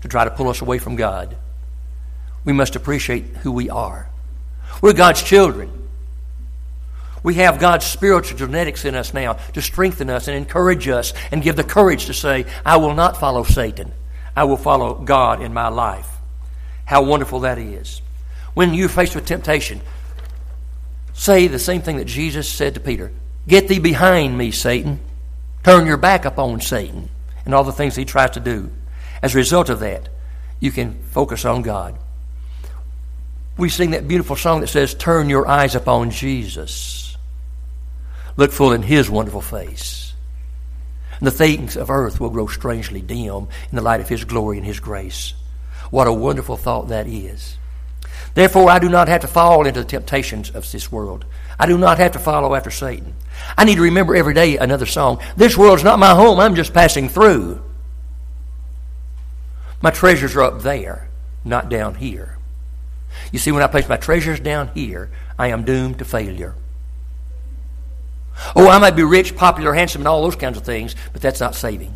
to 0.00 0.08
try 0.08 0.24
to 0.24 0.30
pull 0.30 0.48
us 0.48 0.60
away 0.60 0.78
from 0.78 0.96
God. 0.96 1.36
We 2.44 2.52
must 2.52 2.76
appreciate 2.76 3.24
who 3.42 3.52
we 3.52 3.70
are. 3.70 4.08
We're 4.80 4.94
God's 4.94 5.22
children. 5.22 5.70
We 7.22 7.34
have 7.34 7.60
God's 7.60 7.86
spiritual 7.86 8.38
genetics 8.38 8.84
in 8.84 8.94
us 8.94 9.14
now 9.14 9.34
to 9.54 9.62
strengthen 9.62 10.10
us 10.10 10.26
and 10.26 10.36
encourage 10.36 10.88
us 10.88 11.12
and 11.30 11.42
give 11.42 11.56
the 11.56 11.64
courage 11.64 12.06
to 12.06 12.14
say, 12.14 12.46
I 12.66 12.78
will 12.78 12.94
not 12.94 13.18
follow 13.18 13.44
Satan. 13.44 13.92
I 14.36 14.44
will 14.44 14.56
follow 14.56 14.94
God 14.94 15.40
in 15.40 15.54
my 15.54 15.68
life. 15.68 16.08
How 16.84 17.02
wonderful 17.02 17.40
that 17.40 17.58
is. 17.58 18.02
When 18.54 18.74
you're 18.74 18.88
faced 18.88 19.14
with 19.14 19.24
temptation, 19.24 19.80
say 21.12 21.46
the 21.46 21.58
same 21.58 21.82
thing 21.82 21.96
that 21.98 22.06
Jesus 22.06 22.48
said 22.48 22.74
to 22.74 22.80
Peter 22.80 23.12
Get 23.46 23.66
thee 23.66 23.80
behind 23.80 24.38
me, 24.38 24.50
Satan. 24.52 25.00
Turn 25.64 25.86
your 25.86 25.96
back 25.96 26.24
upon 26.24 26.60
Satan 26.60 27.08
and 27.44 27.54
all 27.54 27.64
the 27.64 27.72
things 27.72 27.96
he 27.96 28.04
tries 28.04 28.30
to 28.32 28.40
do. 28.40 28.70
As 29.20 29.34
a 29.34 29.38
result 29.38 29.68
of 29.68 29.80
that, 29.80 30.08
you 30.60 30.70
can 30.70 31.02
focus 31.10 31.44
on 31.44 31.62
God. 31.62 31.98
We 33.56 33.68
sing 33.68 33.90
that 33.90 34.08
beautiful 34.08 34.36
song 34.36 34.60
that 34.60 34.68
says, 34.68 34.94
Turn 34.94 35.28
your 35.28 35.46
eyes 35.48 35.74
upon 35.74 36.10
Jesus. 36.10 37.01
Look 38.36 38.52
full 38.52 38.72
in 38.72 38.82
his 38.82 39.10
wonderful 39.10 39.40
face. 39.40 40.14
And 41.18 41.26
the 41.26 41.30
things 41.30 41.76
of 41.76 41.90
earth 41.90 42.18
will 42.18 42.30
grow 42.30 42.46
strangely 42.46 43.00
dim 43.00 43.48
in 43.70 43.76
the 43.76 43.82
light 43.82 44.00
of 44.00 44.08
his 44.08 44.24
glory 44.24 44.56
and 44.56 44.66
his 44.66 44.80
grace. 44.80 45.34
What 45.90 46.06
a 46.06 46.12
wonderful 46.12 46.56
thought 46.56 46.88
that 46.88 47.06
is. 47.06 47.58
Therefore, 48.34 48.70
I 48.70 48.78
do 48.78 48.88
not 48.88 49.08
have 49.08 49.20
to 49.20 49.26
fall 49.26 49.66
into 49.66 49.80
the 49.80 49.86
temptations 49.86 50.50
of 50.50 50.70
this 50.72 50.90
world. 50.90 51.24
I 51.58 51.66
do 51.66 51.76
not 51.76 51.98
have 51.98 52.12
to 52.12 52.18
follow 52.18 52.54
after 52.54 52.70
Satan. 52.70 53.14
I 53.56 53.64
need 53.64 53.74
to 53.76 53.82
remember 53.82 54.16
every 54.16 54.34
day 54.34 54.56
another 54.56 54.86
song. 54.86 55.20
This 55.36 55.56
world's 55.56 55.84
not 55.84 55.98
my 55.98 56.14
home, 56.14 56.40
I'm 56.40 56.54
just 56.54 56.72
passing 56.72 57.08
through. 57.08 57.62
My 59.82 59.90
treasures 59.90 60.34
are 60.34 60.42
up 60.42 60.62
there, 60.62 61.08
not 61.44 61.68
down 61.68 61.96
here. 61.96 62.38
You 63.30 63.38
see, 63.38 63.52
when 63.52 63.62
I 63.62 63.66
place 63.66 63.88
my 63.88 63.96
treasures 63.96 64.40
down 64.40 64.70
here, 64.74 65.10
I 65.38 65.48
am 65.48 65.64
doomed 65.64 65.98
to 65.98 66.04
failure. 66.04 66.54
Oh, 68.56 68.68
I 68.68 68.78
might 68.78 68.96
be 68.96 69.02
rich, 69.02 69.36
popular, 69.36 69.72
handsome, 69.72 70.02
and 70.02 70.08
all 70.08 70.22
those 70.22 70.36
kinds 70.36 70.56
of 70.56 70.64
things, 70.64 70.94
but 71.12 71.22
that's 71.22 71.40
not 71.40 71.54
saving. 71.54 71.94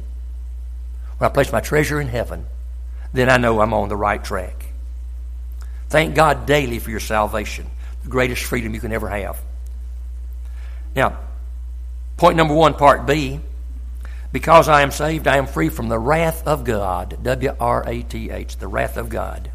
When 1.19 1.31
I 1.31 1.33
place 1.33 1.53
my 1.53 1.61
treasure 1.61 2.01
in 2.01 2.09
heaven, 2.09 2.47
then 3.13 3.31
I 3.31 3.37
know 3.37 3.61
I'm 3.61 3.75
on 3.75 3.89
the 3.89 3.97
right 3.97 4.23
track. 4.23 4.67
Thank 5.89 6.15
God 6.15 6.47
daily 6.47 6.79
for 6.79 6.91
your 6.91 7.01
salvation, 7.01 7.67
the 8.03 8.11
greatest 8.11 8.43
freedom 8.43 8.75
you 8.75 8.81
can 8.81 8.93
ever 8.93 9.09
have. 9.09 9.41
Now, 10.95 11.19
point 12.17 12.37
number 12.37 12.55
one, 12.55 12.75
part 12.75 13.07
B. 13.07 13.41
Because 14.33 14.69
I 14.69 14.83
am 14.83 14.91
saved, 14.91 15.29
I 15.29 15.37
am 15.39 15.47
free 15.47 15.69
from 15.69 15.89
the 15.89 15.99
wrath 15.99 16.47
of 16.47 16.65
God. 16.65 17.23
W 17.23 17.57
R 17.59 17.85
A 17.87 18.03
T 18.03 18.31
H, 18.31 18.57
the 18.59 18.69
wrath 18.69 18.97
of 18.97 19.09
God. 19.09 19.51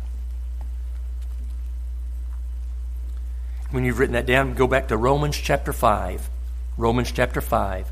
When 3.69 3.85
you've 3.85 3.99
written 3.99 4.13
that 4.13 4.25
down, 4.25 4.53
go 4.53 4.67
back 4.67 4.87
to 4.87 4.97
Romans 4.97 5.37
chapter 5.37 5.71
5. 5.71 6.29
Romans 6.77 7.11
chapter 7.11 7.41
5. 7.41 7.91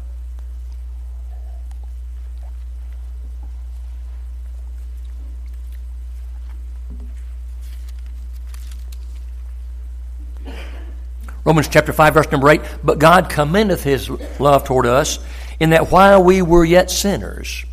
Romans 11.43 11.67
chapter 11.67 11.91
5, 11.91 12.13
verse 12.13 12.31
number 12.31 12.50
8. 12.50 12.62
But 12.83 13.00
God 13.00 13.29
commendeth 13.29 13.83
his 13.83 14.09
love 14.39 14.63
toward 14.63 14.86
us, 14.86 15.19
in 15.59 15.71
that 15.71 15.91
while 15.91 16.24
we 16.24 16.41
were 16.41 16.63
yet 16.63 16.89
sinners, 16.89 17.65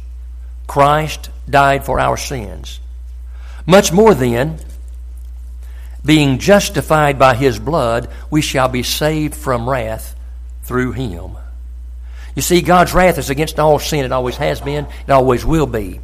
Christ 0.66 1.30
died 1.48 1.84
for 1.84 2.00
our 2.00 2.16
sins. 2.16 2.80
Much 3.64 3.92
more 3.92 4.14
then, 4.14 4.58
being 6.04 6.38
justified 6.38 7.18
by 7.18 7.34
his 7.34 7.58
blood, 7.58 8.08
we 8.30 8.40
shall 8.40 8.68
be 8.68 8.82
saved 8.82 9.34
from 9.34 9.68
wrath 9.68 10.15
through 10.66 10.92
him. 10.92 11.36
You 12.34 12.42
see, 12.42 12.60
God's 12.60 12.92
wrath 12.92 13.18
is 13.18 13.30
against 13.30 13.58
all 13.58 13.78
sin. 13.78 14.04
It 14.04 14.12
always 14.12 14.36
has 14.36 14.60
been, 14.60 14.86
it 15.06 15.10
always 15.10 15.44
will 15.44 15.66
be. 15.66 16.00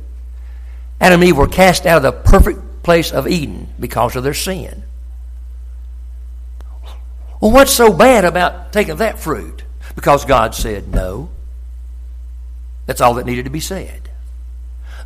Adam 1.01 1.21
and 1.21 1.29
Eve 1.29 1.37
were 1.37 1.49
cast 1.49 1.85
out 1.85 1.97
of 1.99 2.03
the 2.03 2.13
perfect 2.13 2.83
place 2.83 3.13
of 3.13 3.29
Eden 3.29 3.69
because 3.79 4.17
of 4.17 4.25
their 4.25 4.35
sin. 4.35 4.85
Well, 7.41 7.51
what's 7.51 7.73
so 7.73 7.93
bad 7.93 8.25
about 8.25 8.73
taking 8.73 8.97
that 8.97 9.19
fruit? 9.19 9.65
Because 9.97 10.25
God 10.25 10.55
said 10.55 10.89
no. 10.89 11.29
That's 12.87 13.01
all 13.01 13.15
that 13.15 13.27
needed 13.27 13.45
to 13.45 13.51
be 13.51 13.61
said. 13.61 14.09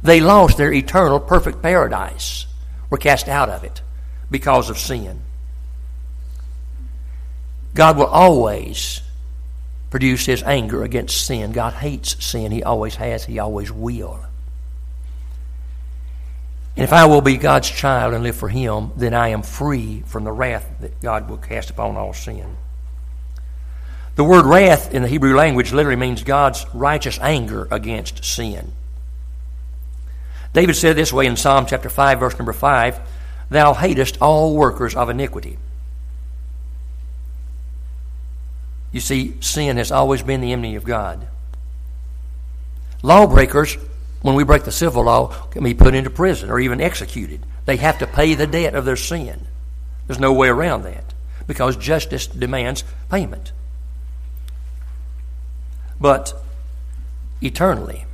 They 0.03 0.21
lost 0.21 0.59
their 0.59 0.73
eternal, 0.73 1.19
perfect 1.19 1.63
paradise, 1.63 2.47
were 2.91 2.99
cast 2.99 3.27
out 3.27 3.49
of 3.49 3.65
it 3.65 3.81
because 4.31 4.69
of 4.69 4.79
sin. 4.79 5.23
God 7.75 7.97
will 7.97 8.07
always 8.07 9.01
produce 9.97 10.27
his 10.27 10.43
anger 10.43 10.83
against 10.83 11.25
sin. 11.25 11.53
God 11.53 11.73
hates 11.73 12.23
sin. 12.23 12.53
He 12.53 12.63
always 12.63 12.97
has, 12.97 13.25
he 13.25 13.39
always 13.39 13.73
will. 13.73 14.21
And 16.77 16.85
if 16.85 16.93
I 16.93 17.07
will 17.07 17.23
be 17.23 17.39
God's 17.39 17.71
child 17.71 18.13
and 18.13 18.23
live 18.23 18.37
for 18.37 18.51
Him, 18.51 18.93
then 18.97 19.15
I 19.15 19.29
am 19.29 19.43
free 19.43 20.03
from 20.05 20.25
the 20.25 20.33
wrath 20.33 20.71
that 20.81 21.01
God 21.01 21.31
will 21.31 21.39
cast 21.39 21.71
upon 21.71 21.97
all 21.97 22.13
sin. 22.13 22.59
The 24.17 24.25
word 24.25 24.45
wrath 24.45 24.93
in 24.93 25.01
the 25.01 25.09
Hebrew 25.09 25.35
language 25.35 25.73
literally 25.73 25.97
means 25.97 26.23
God's 26.23 26.67
righteous 26.75 27.19
anger 27.19 27.67
against 27.71 28.23
sin. 28.23 28.73
David 30.53 30.77
said 30.77 30.97
this 30.97 31.11
way 31.11 31.25
in 31.25 31.37
Psalm 31.37 31.65
chapter 31.65 31.89
5, 31.89 32.21
verse 32.21 32.39
number 32.39 32.53
5 32.53 33.01
Thou 33.49 33.73
hatest 33.73 34.19
all 34.21 34.55
workers 34.55 34.95
of 34.95 35.09
iniquity. 35.09 35.57
You 38.97 39.01
see, 39.01 39.35
sin 39.43 39.77
has 39.77 39.93
always 39.93 40.23
been 40.23 40.41
the 40.41 40.53
enemy 40.53 40.75
of 40.75 40.85
God. 40.85 41.29
Lawbreakers 43.03 43.77
when 44.27 44.35
we 44.35 44.43
break 44.43 44.65
the 44.65 44.73
civil 44.73 45.05
law, 45.05 45.29
can 45.51 45.63
be 45.63 45.73
put 45.73 45.95
into 45.95 46.11
prison 46.11 46.51
or 46.51 46.59
even 46.59 46.81
executed. 46.81 47.41
They 47.65 47.77
have 47.77 47.99
to 48.01 48.09
pay 48.09 48.35
the 48.35 48.49
debt 48.49 48.75
of 48.75 48.85
their 48.85 48.97
sin. 48.97 49.47
There's 50.09 50.19
no 50.19 50.33
way 50.33 50.49
around 50.49 50.83
that 50.83 51.15
because 51.47 51.77
justice 51.77 52.27
demands 52.27 52.83
payment. 53.09 53.53
But 56.01 56.35
eternally, 57.41 58.05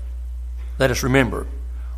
let 0.79 0.91
us 0.91 1.03
remember 1.03 1.47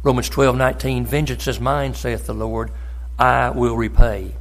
Romans 0.04 0.28
12 0.28 0.56
19, 0.56 1.06
vengeance 1.06 1.48
is 1.48 1.58
mine, 1.58 1.94
saith 1.94 2.26
the 2.26 2.34
Lord, 2.34 2.70
I 3.18 3.50
will 3.50 3.76
repay. 3.76 4.34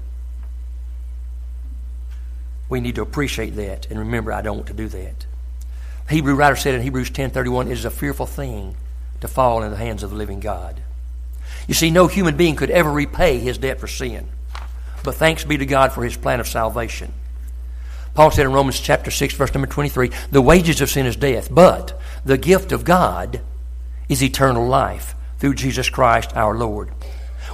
We 2.74 2.82
need 2.82 2.96
to 2.96 3.04
appreciate 3.04 3.52
that 3.52 3.86
and 3.92 4.00
remember 4.00 4.34
I 4.34 4.42
don't 4.42 4.56
want 4.56 4.68
to 4.70 4.74
do 4.74 4.88
that. 4.88 5.28
The 6.08 6.16
Hebrew 6.16 6.34
writer 6.34 6.56
said 6.56 6.74
in 6.74 6.82
Hebrews 6.82 7.12
10:31 7.12 7.68
it 7.68 7.74
is 7.74 7.86
a 7.86 7.92
fearful 7.92 8.26
thing 8.26 8.76
to 9.22 9.28
fall 9.28 9.62
in 9.62 9.70
the 9.70 9.78
hands 9.78 10.02
of 10.02 10.10
the 10.10 10.16
living 10.16 10.40
God. 10.40 10.82
You 11.68 11.76
see, 11.76 11.92
no 11.92 12.08
human 12.08 12.36
being 12.36 12.56
could 12.56 12.72
ever 12.72 12.92
repay 12.92 13.38
his 13.38 13.60
debt 13.60 13.80
for 13.80 13.86
sin. 13.86 14.28
But 15.04 15.14
thanks 15.14 15.44
be 15.44 15.56
to 15.60 15.68
God 15.68 15.92
for 15.94 16.04
his 16.04 16.18
plan 16.18 16.40
of 16.40 16.48
salvation. 16.48 17.14
Paul 18.16 18.32
said 18.32 18.48
in 18.48 18.54
Romans 18.54 18.80
chapter 18.80 19.12
6, 19.12 19.36
verse 19.36 19.54
number 19.54 19.68
23, 19.68 20.10
the 20.32 20.42
wages 20.42 20.82
of 20.82 20.90
sin 20.90 21.06
is 21.06 21.16
death, 21.16 21.54
but 21.54 22.02
the 22.26 22.40
gift 22.40 22.72
of 22.72 22.84
God 22.84 23.42
is 24.10 24.24
eternal 24.24 24.66
life 24.66 25.14
through 25.38 25.54
Jesus 25.54 25.92
Christ 25.92 26.36
our 26.36 26.58
Lord. 26.58 26.90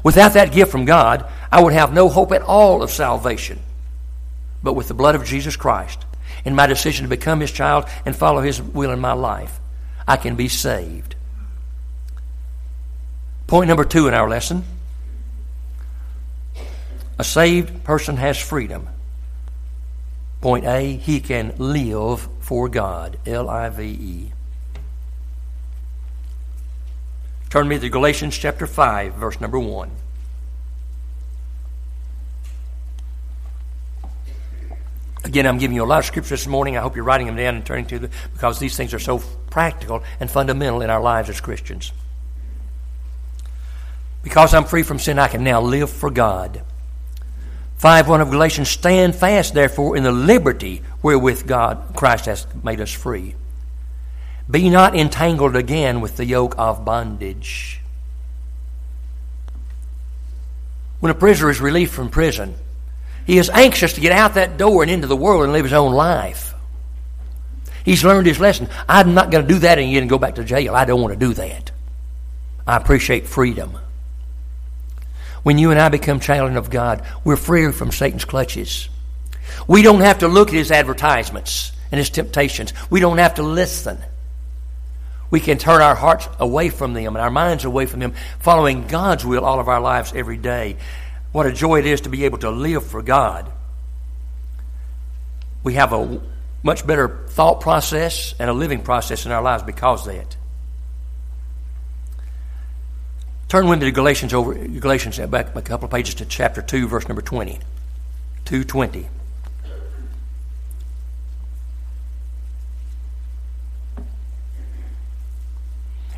Without 0.02 0.32
that 0.36 0.54
gift 0.54 0.72
from 0.72 0.86
God, 0.86 1.30
I 1.52 1.62
would 1.62 1.74
have 1.74 1.92
no 1.92 2.08
hope 2.08 2.32
at 2.32 2.42
all 2.42 2.82
of 2.82 2.90
salvation. 2.90 3.60
But 4.62 4.74
with 4.74 4.88
the 4.88 4.94
blood 4.94 5.16
of 5.16 5.25
Jesus 5.25 5.56
Christ 5.56 6.06
and 6.46 6.56
my 6.56 6.68
decision 6.68 7.04
to 7.04 7.10
become 7.10 7.39
his 7.39 7.51
child 7.51 7.86
and 8.06 8.16
follow 8.16 8.42
his 8.42 8.62
will 8.62 8.92
in 8.92 9.00
my 9.00 9.13
life, 9.13 9.60
I 10.08 10.18
can 10.18 10.36
be 10.36 10.48
saved. 10.48 11.16
Point 13.48 13.68
number 13.68 13.86
two 13.86 14.08
in 14.08 14.13
our 14.13 14.30
lesson 14.30 14.63
a 17.18 17.24
saved 17.24 17.84
person 17.84 18.16
has 18.16 18.38
freedom. 18.38 18.88
Point 20.39 20.66
A, 20.66 20.96
he 20.96 21.20
can 21.20 21.54
live 21.58 22.30
for 22.39 22.70
God. 22.70 23.18
L 23.25 23.50
I 23.50 23.68
V 23.68 23.84
E. 23.84 24.32
Turn 27.50 27.68
me 27.68 27.78
to 27.78 27.89
Galatians 27.89 28.38
chapter 28.38 28.66
5, 28.66 29.16
verse 29.16 29.42
number 29.42 29.60
1. 29.60 29.92
Again, 35.29 35.45
I'm 35.45 35.59
giving 35.59 35.75
you 35.75 35.83
a 35.83 35.86
lot 35.86 36.00
of 36.00 36.05
scripture 36.05 36.31
this 36.31 36.48
morning. 36.48 36.75
I 36.75 36.81
hope 36.81 36.95
you're 36.95 37.05
writing 37.05 37.27
them 37.27 37.36
down 37.36 37.53
and 37.53 37.63
turning 37.63 37.86
to 37.86 38.00
them 38.00 38.09
because 38.33 38.57
these 38.57 38.75
things 38.75 38.95
are 38.95 39.00
so 39.00 39.19
practical 39.51 40.03
and 40.19 40.27
fundamental 40.27 40.81
in 40.81 40.89
our 40.89 41.00
lives 41.00 41.29
as 41.29 41.39
Christians. 41.39 41.93
Because 44.24 44.55
I'm 44.55 44.63
free 44.63 44.81
from 44.81 44.98
sin, 44.98 45.19
I 45.19 45.27
can 45.27 45.43
now 45.43 45.62
live 45.62 45.91
for 45.91 46.09
God. 46.09 46.63
5 47.77 48.09
1 48.09 48.21
of 48.21 48.31
Galatians, 48.31 48.69
stand 48.69 49.15
fast, 49.15 49.53
therefore, 49.53 49.95
in 49.95 50.01
the 50.01 50.12
liberty 50.12 50.81
wherewith 51.03 51.45
God, 51.45 51.93
Christ 51.95 52.25
has 52.25 52.48
made 52.63 52.81
us 52.81 52.91
free. 52.91 53.36
Be 54.50 54.67
not 54.71 54.95
entangled 54.95 55.55
again 55.55 56.01
with 56.01 56.17
the 56.17 56.25
yoke 56.25 56.55
of 56.57 56.83
bondage. 56.83 57.81
When 61.00 61.12
a 61.12 61.15
prisoner 61.15 61.51
is 61.51 61.62
released 61.62 61.93
from 61.93 62.09
prison, 62.09 62.55
he 63.29 63.38
is 63.38 63.51
anxious 63.51 63.93
to 63.93 64.01
get 64.01 64.12
out 64.12 64.33
that 64.33 64.57
door 64.57 64.81
and 64.81 64.89
into 64.89 65.05
the 65.05 65.15
world 65.15 65.43
and 65.43 65.53
live 65.53 65.65
his 65.65 65.74
own 65.74 65.93
life. 65.93 66.55
He's 67.86 68.03
learned 68.03 68.25
his 68.25 68.39
lesson. 68.39 68.67
I'm 68.88 69.13
not 69.13 69.29
going 69.29 69.45
to 69.45 69.53
do 69.53 69.59
that 69.59 69.77
again 69.77 70.01
and 70.01 70.09
go 70.09 70.17
back 70.17 70.33
to 70.36 70.43
jail. 70.43 70.74
I 70.74 70.86
don't 70.86 71.00
want 71.00 71.13
to 71.13 71.27
do 71.27 71.36
that. 71.36 71.69
I 72.65 72.75
appreciate 72.75 73.27
freedom. 73.27 73.77
When 75.43 75.59
you 75.59 75.69
and 75.69 75.79
I 75.79 75.89
become 75.89 76.19
children 76.19 76.57
of 76.57 76.71
God, 76.71 77.05
we're 77.24 77.36
free 77.36 77.71
from 77.71 77.91
Satan's 77.91 78.25
clutches. 78.25 78.89
We 79.67 79.83
don't 79.83 80.01
have 80.01 80.17
to 80.19 80.27
look 80.27 80.48
at 80.48 80.55
his 80.55 80.71
advertisements 80.71 81.71
and 81.91 82.00
his 82.00 82.09
temptations. 82.09 82.74
We 82.89 83.00
don't 83.00 83.19
have 83.19 83.36
to 83.36 83.43
listen. 83.43 84.00
We 85.29 85.39
can 85.39 85.59
turn 85.59 85.83
our 85.83 85.93
hearts 85.93 86.27
away 86.39 86.69
from 86.69 86.95
them 86.95 87.15
and 87.15 87.17
our 87.17 87.29
minds 87.29 87.63
away 87.63 87.86
from 87.86 88.00
them, 88.00 88.15
following 88.39 88.88
God's 88.88 89.24
will 89.24 89.45
all 89.45 89.59
of 89.59 89.67
our 89.67 89.81
lives 89.81 90.13
every 90.15 90.38
day. 90.38 90.77
What 91.31 91.45
a 91.45 91.51
joy 91.51 91.79
it 91.79 91.86
is 91.86 92.01
to 92.01 92.09
be 92.09 92.25
able 92.25 92.39
to 92.39 92.50
live 92.50 92.86
for 92.86 93.01
God. 93.01 93.51
We 95.63 95.75
have 95.75 95.93
a 95.93 96.21
much 96.63 96.86
better 96.88 97.25
thought 97.29 97.62
process 97.62 98.33
and 98.39 98.50
a 98.50 98.53
living 98.53 98.81
process 98.81 99.25
in 99.25 99.31
our 99.31 99.41
lives 99.41 99.63
because 99.63 100.07
of 100.07 100.15
that. 100.15 100.36
Turn 103.48 103.67
with 103.67 103.79
me 103.79 103.86
to 103.86 103.91
Galatians 103.91 104.33
over 104.33 104.53
Galatians 104.53 105.19
uh, 105.19 105.27
back 105.27 105.55
a 105.55 105.62
couple 105.62 105.86
of 105.86 105.91
pages 105.91 106.15
to 106.15 106.25
chapter 106.25 106.62
two, 106.62 106.88
verse 106.88 107.07
number 107.07 107.21
twenty. 107.21 107.59
Two 108.45 108.63
twenty. 108.63 109.07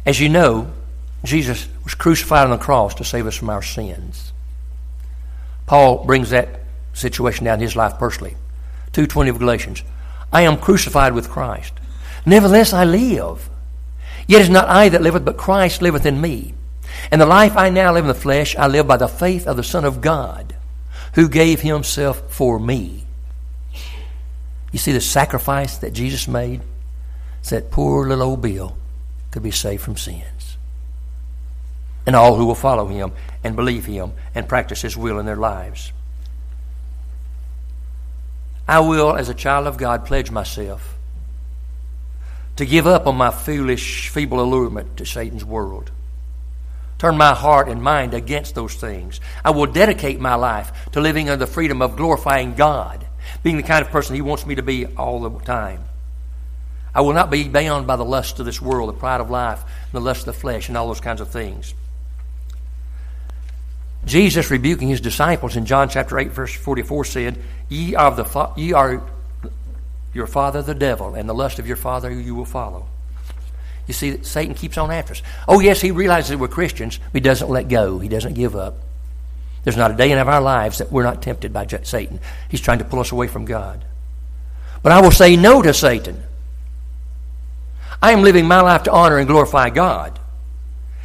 As 0.05 0.19
you 0.19 0.29
know, 0.29 0.71
Jesus 1.23 1.67
was 1.83 1.93
crucified 1.93 2.45
on 2.45 2.49
the 2.49 2.57
cross 2.57 2.95
to 2.95 3.03
save 3.03 3.27
us 3.27 3.35
from 3.35 3.49
our 3.49 3.61
sins. 3.61 4.30
Paul 5.71 6.03
brings 6.03 6.31
that 6.31 6.49
situation 6.91 7.45
down 7.45 7.59
in 7.59 7.61
his 7.61 7.77
life 7.77 7.97
personally. 7.97 8.35
2.20 8.91 9.29
of 9.29 9.39
Galatians. 9.39 9.83
I 10.29 10.41
am 10.41 10.57
crucified 10.57 11.13
with 11.13 11.29
Christ. 11.29 11.71
Nevertheless 12.25 12.73
I 12.73 12.83
live. 12.83 13.49
Yet 14.27 14.41
it 14.41 14.43
is 14.43 14.49
not 14.49 14.67
I 14.67 14.89
that 14.89 15.01
liveth, 15.01 15.23
but 15.23 15.37
Christ 15.37 15.81
liveth 15.81 16.05
in 16.05 16.19
me. 16.19 16.55
And 17.09 17.21
the 17.21 17.25
life 17.25 17.55
I 17.55 17.69
now 17.69 17.93
live 17.93 18.03
in 18.03 18.09
the 18.09 18.13
flesh, 18.13 18.53
I 18.57 18.67
live 18.67 18.85
by 18.85 18.97
the 18.97 19.07
faith 19.07 19.47
of 19.47 19.55
the 19.55 19.63
Son 19.63 19.85
of 19.85 20.01
God, 20.01 20.57
who 21.13 21.29
gave 21.29 21.61
himself 21.61 22.21
for 22.29 22.59
me. 22.59 23.05
You 24.73 24.79
see 24.79 24.91
the 24.91 24.99
sacrifice 24.99 25.77
that 25.77 25.93
Jesus 25.93 26.27
made? 26.27 26.63
So 27.43 27.55
that 27.55 27.71
poor 27.71 28.09
little 28.09 28.25
old 28.25 28.41
Bill 28.41 28.75
could 29.31 29.41
be 29.41 29.51
saved 29.51 29.83
from 29.83 29.95
sins. 29.95 30.57
And 32.05 32.13
all 32.13 32.35
who 32.35 32.45
will 32.45 32.55
follow 32.55 32.87
him 32.87 33.13
and 33.43 33.55
believe 33.55 33.85
him 33.85 34.13
and 34.35 34.47
practice 34.47 34.81
his 34.81 34.97
will 34.97 35.19
in 35.19 35.25
their 35.25 35.35
lives. 35.35 35.91
I 38.67 38.79
will, 38.79 39.15
as 39.15 39.29
a 39.29 39.33
child 39.33 39.67
of 39.67 39.77
God, 39.77 40.05
pledge 40.05 40.31
myself 40.31 40.97
to 42.57 42.65
give 42.65 42.85
up 42.85 43.07
on 43.07 43.15
my 43.15 43.31
foolish, 43.31 44.09
feeble 44.09 44.39
allurement 44.39 44.97
to 44.97 45.05
Satan's 45.05 45.43
world. 45.43 45.91
Turn 46.99 47.17
my 47.17 47.33
heart 47.33 47.67
and 47.67 47.81
mind 47.81 48.13
against 48.13 48.53
those 48.53 48.75
things. 48.75 49.19
I 49.43 49.49
will 49.49 49.65
dedicate 49.65 50.19
my 50.19 50.35
life 50.35 50.71
to 50.91 51.01
living 51.01 51.29
under 51.29 51.45
the 51.45 51.51
freedom 51.51 51.81
of 51.81 51.95
glorifying 51.95 52.53
God, 52.53 53.03
being 53.41 53.57
the 53.57 53.63
kind 53.63 53.83
of 53.83 53.91
person 53.91 54.15
He 54.15 54.21
wants 54.21 54.45
me 54.45 54.55
to 54.55 54.61
be 54.61 54.85
all 54.85 55.21
the 55.21 55.39
time. 55.39 55.83
I 56.93 57.01
will 57.01 57.13
not 57.13 57.31
be 57.31 57.47
bound 57.47 57.87
by 57.87 57.95
the 57.95 58.05
lust 58.05 58.39
of 58.39 58.45
this 58.45 58.61
world, 58.61 58.89
the 58.89 58.93
pride 58.93 59.21
of 59.21 59.31
life, 59.31 59.63
the 59.91 60.01
lust 60.01 60.21
of 60.21 60.25
the 60.27 60.39
flesh, 60.39 60.67
and 60.67 60.77
all 60.77 60.87
those 60.87 61.01
kinds 61.01 61.21
of 61.21 61.29
things. 61.29 61.73
Jesus 64.05 64.49
rebuking 64.49 64.89
his 64.89 65.01
disciples 65.01 65.55
in 65.55 65.65
John 65.65 65.89
chapter 65.89 66.17
8, 66.17 66.31
verse 66.31 66.53
44 66.53 67.05
said, 67.05 67.37
Ye 67.69 67.95
are, 67.95 68.13
the 68.15 68.25
fa- 68.25 68.53
ye 68.57 68.73
are 68.73 69.03
your 70.13 70.27
father 70.27 70.61
the 70.61 70.73
devil, 70.73 71.15
and 71.15 71.29
the 71.29 71.33
lust 71.33 71.59
of 71.59 71.67
your 71.67 71.77
father 71.77 72.11
you 72.11 72.35
will 72.35 72.45
follow. 72.45 72.87
You 73.87 73.93
see, 73.93 74.23
Satan 74.23 74.55
keeps 74.55 74.77
on 74.77 74.91
after 74.91 75.13
us. 75.13 75.21
Oh, 75.47 75.59
yes, 75.59 75.81
he 75.81 75.91
realizes 75.91 76.35
we're 76.35 76.47
Christians, 76.47 76.97
but 76.97 77.13
he 77.13 77.19
doesn't 77.19 77.49
let 77.49 77.67
go. 77.67 77.99
He 77.99 78.09
doesn't 78.09 78.33
give 78.33 78.55
up. 78.55 78.75
There's 79.63 79.77
not 79.77 79.91
a 79.91 79.95
day 79.95 80.11
in 80.11 80.17
our 80.17 80.41
lives 80.41 80.79
that 80.79 80.91
we're 80.91 81.03
not 81.03 81.21
tempted 81.21 81.53
by 81.53 81.67
Satan. 81.67 82.19
He's 82.49 82.61
trying 82.61 82.79
to 82.79 82.85
pull 82.85 82.99
us 82.99 83.11
away 83.11 83.27
from 83.27 83.45
God. 83.45 83.83
But 84.81 84.91
I 84.91 85.01
will 85.01 85.11
say 85.11 85.35
no 85.35 85.61
to 85.61 85.73
Satan. 85.73 86.23
I 88.01 88.11
am 88.13 88.23
living 88.23 88.47
my 88.47 88.61
life 88.61 88.83
to 88.83 88.91
honor 88.91 89.19
and 89.19 89.27
glorify 89.27 89.69
God. 89.69 90.19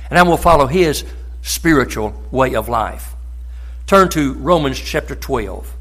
And 0.09 0.19
I 0.19 0.23
will 0.23 0.39
follow 0.39 0.67
his 0.67 1.05
spiritual 1.47 2.13
way 2.33 2.55
of 2.55 2.69
life. 2.69 3.15
Turn 3.87 4.09
to 4.11 4.35
Romans 4.35 4.81
chapter 4.81 5.15
12. 5.15 5.73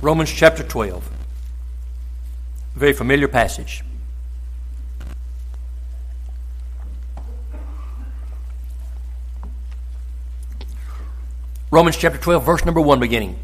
Romans 0.00 0.32
chapter 0.32 0.62
12. 0.62 1.10
A 2.74 2.78
very 2.78 2.94
familiar 2.94 3.28
passage. 3.28 3.84
Romans 11.70 11.98
chapter 11.98 12.18
12, 12.18 12.46
verse 12.46 12.64
number 12.64 12.80
1 12.80 12.98
beginning. 12.98 13.38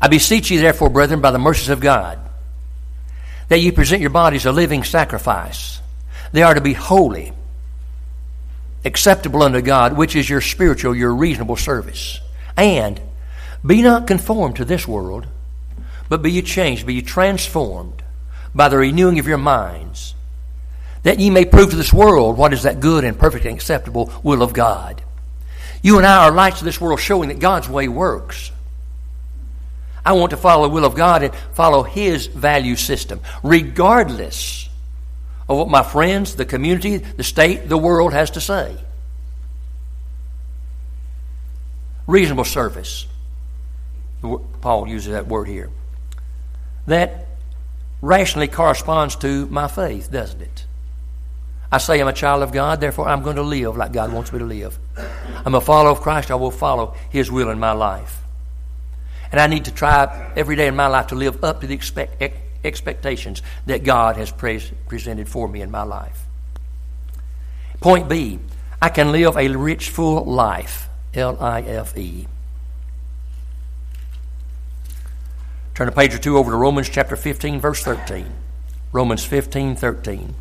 I 0.00 0.08
beseech 0.08 0.50
you, 0.50 0.58
therefore, 0.58 0.88
brethren, 0.88 1.20
by 1.20 1.30
the 1.32 1.38
mercies 1.38 1.68
of 1.68 1.80
God 1.80 2.25
that 3.48 3.60
ye 3.60 3.70
present 3.70 4.00
your 4.00 4.10
bodies 4.10 4.46
a 4.46 4.52
living 4.52 4.84
sacrifice. 4.84 5.80
They 6.32 6.42
are 6.42 6.54
to 6.54 6.60
be 6.60 6.72
holy, 6.72 7.32
acceptable 8.84 9.42
unto 9.42 9.60
God, 9.60 9.96
which 9.96 10.16
is 10.16 10.28
your 10.28 10.40
spiritual, 10.40 10.94
your 10.94 11.14
reasonable 11.14 11.56
service. 11.56 12.20
And 12.56 13.00
be 13.64 13.82
not 13.82 14.06
conformed 14.06 14.56
to 14.56 14.64
this 14.64 14.86
world, 14.86 15.26
but 16.08 16.22
be 16.22 16.32
ye 16.32 16.42
changed, 16.42 16.86
be 16.86 16.94
ye 16.94 17.02
transformed 17.02 18.02
by 18.54 18.68
the 18.68 18.78
renewing 18.78 19.18
of 19.18 19.26
your 19.26 19.38
minds, 19.38 20.14
that 21.02 21.20
ye 21.20 21.30
may 21.30 21.44
prove 21.44 21.70
to 21.70 21.76
this 21.76 21.92
world 21.92 22.36
what 22.36 22.52
is 22.52 22.62
that 22.62 22.80
good 22.80 23.04
and 23.04 23.18
perfect 23.18 23.44
and 23.44 23.54
acceptable 23.54 24.12
will 24.22 24.42
of 24.42 24.52
God. 24.52 25.02
You 25.82 25.98
and 25.98 26.06
I 26.06 26.24
are 26.24 26.32
lights 26.32 26.60
of 26.60 26.64
this 26.64 26.80
world 26.80 27.00
showing 27.00 27.28
that 27.28 27.38
God's 27.38 27.68
way 27.68 27.86
works. 27.86 28.50
I 30.06 30.12
want 30.12 30.30
to 30.30 30.36
follow 30.36 30.68
the 30.68 30.74
will 30.74 30.84
of 30.84 30.94
God 30.94 31.24
and 31.24 31.34
follow 31.52 31.82
His 31.82 32.28
value 32.28 32.76
system, 32.76 33.20
regardless 33.42 34.68
of 35.48 35.58
what 35.58 35.68
my 35.68 35.82
friends, 35.82 36.36
the 36.36 36.44
community, 36.44 36.98
the 36.98 37.24
state, 37.24 37.68
the 37.68 37.76
world 37.76 38.12
has 38.12 38.30
to 38.32 38.40
say. 38.40 38.76
Reasonable 42.06 42.44
service. 42.44 43.08
Paul 44.60 44.86
uses 44.86 45.10
that 45.10 45.26
word 45.26 45.48
here. 45.48 45.70
That 46.86 47.26
rationally 48.00 48.46
corresponds 48.46 49.16
to 49.16 49.46
my 49.46 49.66
faith, 49.66 50.10
doesn't 50.12 50.40
it? 50.40 50.66
I 51.72 51.78
say 51.78 52.00
I'm 52.00 52.06
a 52.06 52.12
child 52.12 52.44
of 52.44 52.52
God, 52.52 52.80
therefore 52.80 53.08
I'm 53.08 53.24
going 53.24 53.36
to 53.36 53.42
live 53.42 53.76
like 53.76 53.92
God 53.92 54.12
wants 54.12 54.32
me 54.32 54.38
to 54.38 54.44
live. 54.44 54.78
I'm 55.44 55.56
a 55.56 55.60
follower 55.60 55.90
of 55.90 56.00
Christ, 56.00 56.30
I 56.30 56.36
will 56.36 56.52
follow 56.52 56.94
His 57.10 57.28
will 57.28 57.50
in 57.50 57.58
my 57.58 57.72
life. 57.72 58.22
And 59.32 59.40
I 59.40 59.46
need 59.46 59.64
to 59.66 59.72
try 59.72 60.32
every 60.36 60.56
day 60.56 60.66
in 60.66 60.76
my 60.76 60.86
life 60.86 61.08
to 61.08 61.14
live 61.14 61.42
up 61.42 61.60
to 61.60 61.66
the 61.66 61.74
expect, 61.74 62.22
expectations 62.64 63.42
that 63.66 63.84
God 63.84 64.16
has 64.16 64.30
pre- 64.30 64.62
presented 64.88 65.28
for 65.28 65.48
me 65.48 65.60
in 65.60 65.70
my 65.70 65.82
life. 65.82 66.24
Point 67.80 68.08
B 68.08 68.38
I 68.80 68.88
can 68.88 69.12
live 69.12 69.36
a 69.36 69.48
rich, 69.48 69.90
full 69.90 70.24
life. 70.24 70.88
L 71.14 71.38
I 71.40 71.62
F 71.62 71.96
E. 71.96 72.26
Turn 75.74 75.88
a 75.88 75.92
page 75.92 76.14
or 76.14 76.18
two 76.18 76.38
over 76.38 76.50
to 76.50 76.56
Romans 76.56 76.88
chapter 76.88 77.16
15, 77.16 77.60
verse 77.60 77.82
13. 77.82 78.26
Romans 78.92 79.24
15, 79.24 79.76
13. 79.76 80.34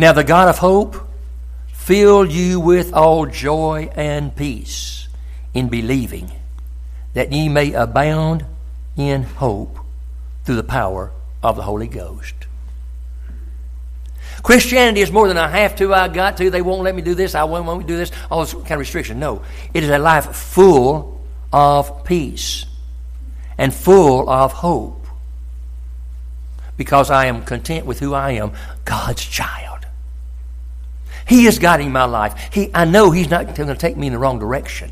Now 0.00 0.12
the 0.14 0.24
God 0.24 0.48
of 0.48 0.56
hope 0.56 0.96
fill 1.74 2.24
you 2.24 2.58
with 2.58 2.94
all 2.94 3.26
joy 3.26 3.90
and 3.94 4.34
peace 4.34 5.08
in 5.52 5.68
believing, 5.68 6.32
that 7.12 7.32
ye 7.32 7.50
may 7.50 7.74
abound 7.74 8.46
in 8.96 9.24
hope 9.24 9.78
through 10.44 10.56
the 10.56 10.62
power 10.62 11.12
of 11.42 11.56
the 11.56 11.62
Holy 11.62 11.86
Ghost. 11.86 12.32
Christianity 14.42 15.02
is 15.02 15.12
more 15.12 15.28
than 15.28 15.36
I 15.36 15.48
have 15.48 15.76
to, 15.76 15.92
I 15.92 16.08
got 16.08 16.38
to, 16.38 16.48
they 16.48 16.62
won't 16.62 16.80
let 16.80 16.94
me 16.94 17.02
do 17.02 17.14
this, 17.14 17.34
I 17.34 17.44
won't, 17.44 17.66
won't 17.66 17.86
do 17.86 17.98
this, 17.98 18.10
all 18.30 18.40
this 18.40 18.54
kind 18.54 18.72
of 18.72 18.78
restriction. 18.78 19.20
No, 19.20 19.42
it 19.74 19.84
is 19.84 19.90
a 19.90 19.98
life 19.98 20.34
full 20.34 21.20
of 21.52 22.04
peace 22.04 22.64
and 23.58 23.74
full 23.74 24.30
of 24.30 24.54
hope 24.54 25.06
because 26.78 27.10
I 27.10 27.26
am 27.26 27.42
content 27.42 27.84
with 27.84 28.00
who 28.00 28.14
I 28.14 28.30
am, 28.30 28.52
God's 28.86 29.22
child. 29.22 29.69
He 31.30 31.46
is 31.46 31.60
guiding 31.60 31.92
my 31.92 32.06
life. 32.06 32.52
He, 32.52 32.72
I 32.74 32.84
know 32.84 33.12
He's 33.12 33.30
not 33.30 33.54
going 33.54 33.68
to 33.68 33.76
take 33.76 33.96
me 33.96 34.08
in 34.08 34.12
the 34.12 34.18
wrong 34.18 34.40
direction. 34.40 34.90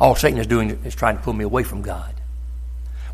All 0.00 0.16
Satan 0.16 0.40
is 0.40 0.48
doing 0.48 0.70
is 0.84 0.96
trying 0.96 1.16
to 1.16 1.22
pull 1.22 1.34
me 1.34 1.44
away 1.44 1.62
from 1.62 1.82
God. 1.82 2.12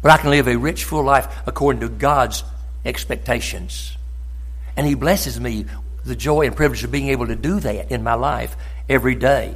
But 0.01 0.11
I 0.11 0.17
can 0.17 0.31
live 0.31 0.49
a 0.49 0.57
rich, 0.57 0.85
full 0.85 1.05
life 1.05 1.29
according 1.45 1.81
to 1.83 1.91
God's 1.91 2.43
expectations. 2.87 3.95
And 4.79 4.87
He 4.87 4.95
blesses 4.95 5.39
me 5.39 5.67
with 5.99 6.07
the 6.07 6.17
joy 6.17 6.47
and 6.47 6.57
privilege 6.57 6.85
of 6.85 6.91
being 6.91 7.09
able 7.09 7.27
to 7.27 7.37
do 7.37 7.61
that 7.61 7.93
in 7.93 8.03
my 8.03 8.15
life 8.15 8.57
every 8.89 9.15
day. 9.15 9.55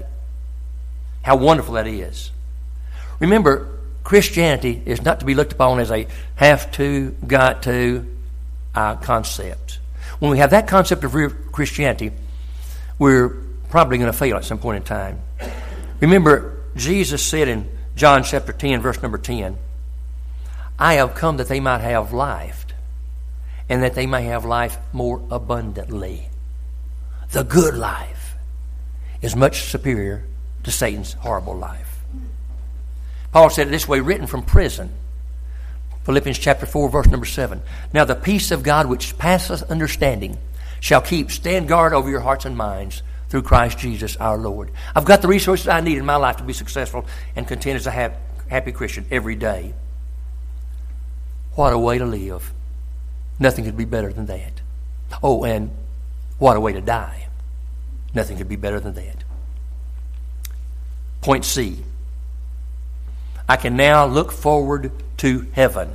How 1.22 1.36
wonderful 1.36 1.74
that 1.74 1.86
is. 1.86 2.30
Remember, 3.20 3.68
Christianity 4.04 4.82
is 4.84 5.00
not 5.00 5.20
to 5.20 5.24
be 5.24 5.34
looked 5.34 5.54
upon 5.54 5.80
as 5.80 5.90
a 5.90 6.06
have 6.34 6.70
to, 6.72 7.12
got 7.26 7.62
to 7.62 8.06
uh, 8.74 8.96
concept. 8.96 9.78
When 10.22 10.30
we 10.30 10.38
have 10.38 10.50
that 10.50 10.68
concept 10.68 11.02
of 11.02 11.16
real 11.16 11.30
Christianity, 11.30 12.12
we're 12.96 13.30
probably 13.70 13.98
going 13.98 14.12
to 14.12 14.16
fail 14.16 14.36
at 14.36 14.44
some 14.44 14.58
point 14.58 14.76
in 14.76 14.82
time. 14.84 15.20
Remember, 15.98 16.62
Jesus 16.76 17.24
said 17.24 17.48
in 17.48 17.68
John 17.96 18.22
chapter 18.22 18.52
10, 18.52 18.82
verse 18.82 19.02
number 19.02 19.18
10, 19.18 19.58
I 20.78 20.94
have 20.94 21.16
come 21.16 21.38
that 21.38 21.48
they 21.48 21.58
might 21.58 21.80
have 21.80 22.12
life, 22.12 22.66
and 23.68 23.82
that 23.82 23.94
they 23.94 24.06
may 24.06 24.22
have 24.26 24.44
life 24.44 24.78
more 24.92 25.20
abundantly. 25.28 26.28
The 27.32 27.42
good 27.42 27.74
life 27.74 28.36
is 29.22 29.34
much 29.34 29.62
superior 29.72 30.22
to 30.62 30.70
Satan's 30.70 31.14
horrible 31.14 31.56
life. 31.56 31.98
Paul 33.32 33.50
said 33.50 33.66
it 33.66 33.70
this 33.70 33.88
way, 33.88 33.98
written 33.98 34.28
from 34.28 34.44
prison. 34.44 34.92
Philippians 36.04 36.38
chapter 36.38 36.66
4, 36.66 36.88
verse 36.88 37.06
number 37.06 37.26
7. 37.26 37.62
Now 37.92 38.04
the 38.04 38.14
peace 38.14 38.50
of 38.50 38.62
God 38.62 38.86
which 38.86 39.16
passeth 39.18 39.62
understanding 39.70 40.38
shall 40.80 41.00
keep, 41.00 41.30
stand 41.30 41.68
guard 41.68 41.92
over 41.92 42.10
your 42.10 42.20
hearts 42.20 42.44
and 42.44 42.56
minds 42.56 43.02
through 43.28 43.42
Christ 43.42 43.78
Jesus 43.78 44.16
our 44.16 44.36
Lord. 44.36 44.70
I've 44.94 45.04
got 45.04 45.22
the 45.22 45.28
resources 45.28 45.68
I 45.68 45.80
need 45.80 45.98
in 45.98 46.04
my 46.04 46.16
life 46.16 46.38
to 46.38 46.42
be 46.42 46.52
successful 46.52 47.06
and 47.36 47.46
content 47.46 47.76
as 47.76 47.86
a 47.86 48.12
happy 48.48 48.72
Christian 48.72 49.06
every 49.10 49.36
day. 49.36 49.74
What 51.54 51.72
a 51.72 51.78
way 51.78 51.98
to 51.98 52.04
live. 52.04 52.52
Nothing 53.38 53.64
could 53.64 53.76
be 53.76 53.84
better 53.84 54.12
than 54.12 54.26
that. 54.26 54.60
Oh, 55.22 55.44
and 55.44 55.70
what 56.38 56.56
a 56.56 56.60
way 56.60 56.72
to 56.72 56.80
die. 56.80 57.28
Nothing 58.14 58.36
could 58.36 58.48
be 58.48 58.56
better 58.56 58.80
than 58.80 58.94
that. 58.94 59.24
Point 61.20 61.44
C. 61.44 61.78
I 63.48 63.56
can 63.56 63.76
now 63.76 64.06
look 64.06 64.32
forward 64.32 64.92
to 65.18 65.46
heaven. 65.52 65.94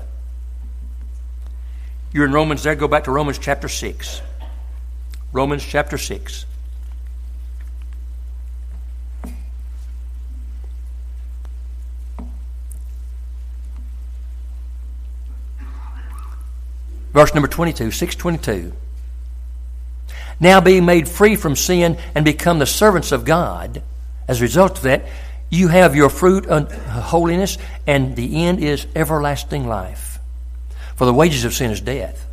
You're 2.13 2.25
in 2.25 2.31
Romans 2.31 2.63
there. 2.63 2.75
Go 2.75 2.87
back 2.87 3.05
to 3.05 3.11
Romans 3.11 3.37
chapter 3.37 3.67
6. 3.67 4.21
Romans 5.33 5.63
chapter 5.63 5.97
6. 5.97 6.45
Verse 17.13 17.33
number 17.33 17.47
22, 17.47 17.89
622. 17.89 18.73
Now 20.39 20.61
being 20.61 20.85
made 20.85 21.09
free 21.09 21.35
from 21.35 21.55
sin 21.55 21.97
and 22.13 22.23
become 22.23 22.59
the 22.59 22.67
servants 22.67 23.11
of 23.11 23.25
God, 23.25 23.81
as 24.27 24.39
a 24.39 24.43
result 24.43 24.77
of 24.77 24.83
that, 24.83 25.07
you 25.49 25.69
have 25.69 25.95
your 25.95 26.09
fruit 26.09 26.45
of 26.47 26.71
holiness, 26.87 27.57
and 27.85 28.15
the 28.15 28.45
end 28.45 28.59
is 28.59 28.85
everlasting 28.95 29.67
life. 29.67 30.19
For 30.95 31.05
the 31.05 31.13
wages 31.13 31.45
of 31.45 31.53
sin 31.53 31.71
is 31.71 31.79
death, 31.79 32.27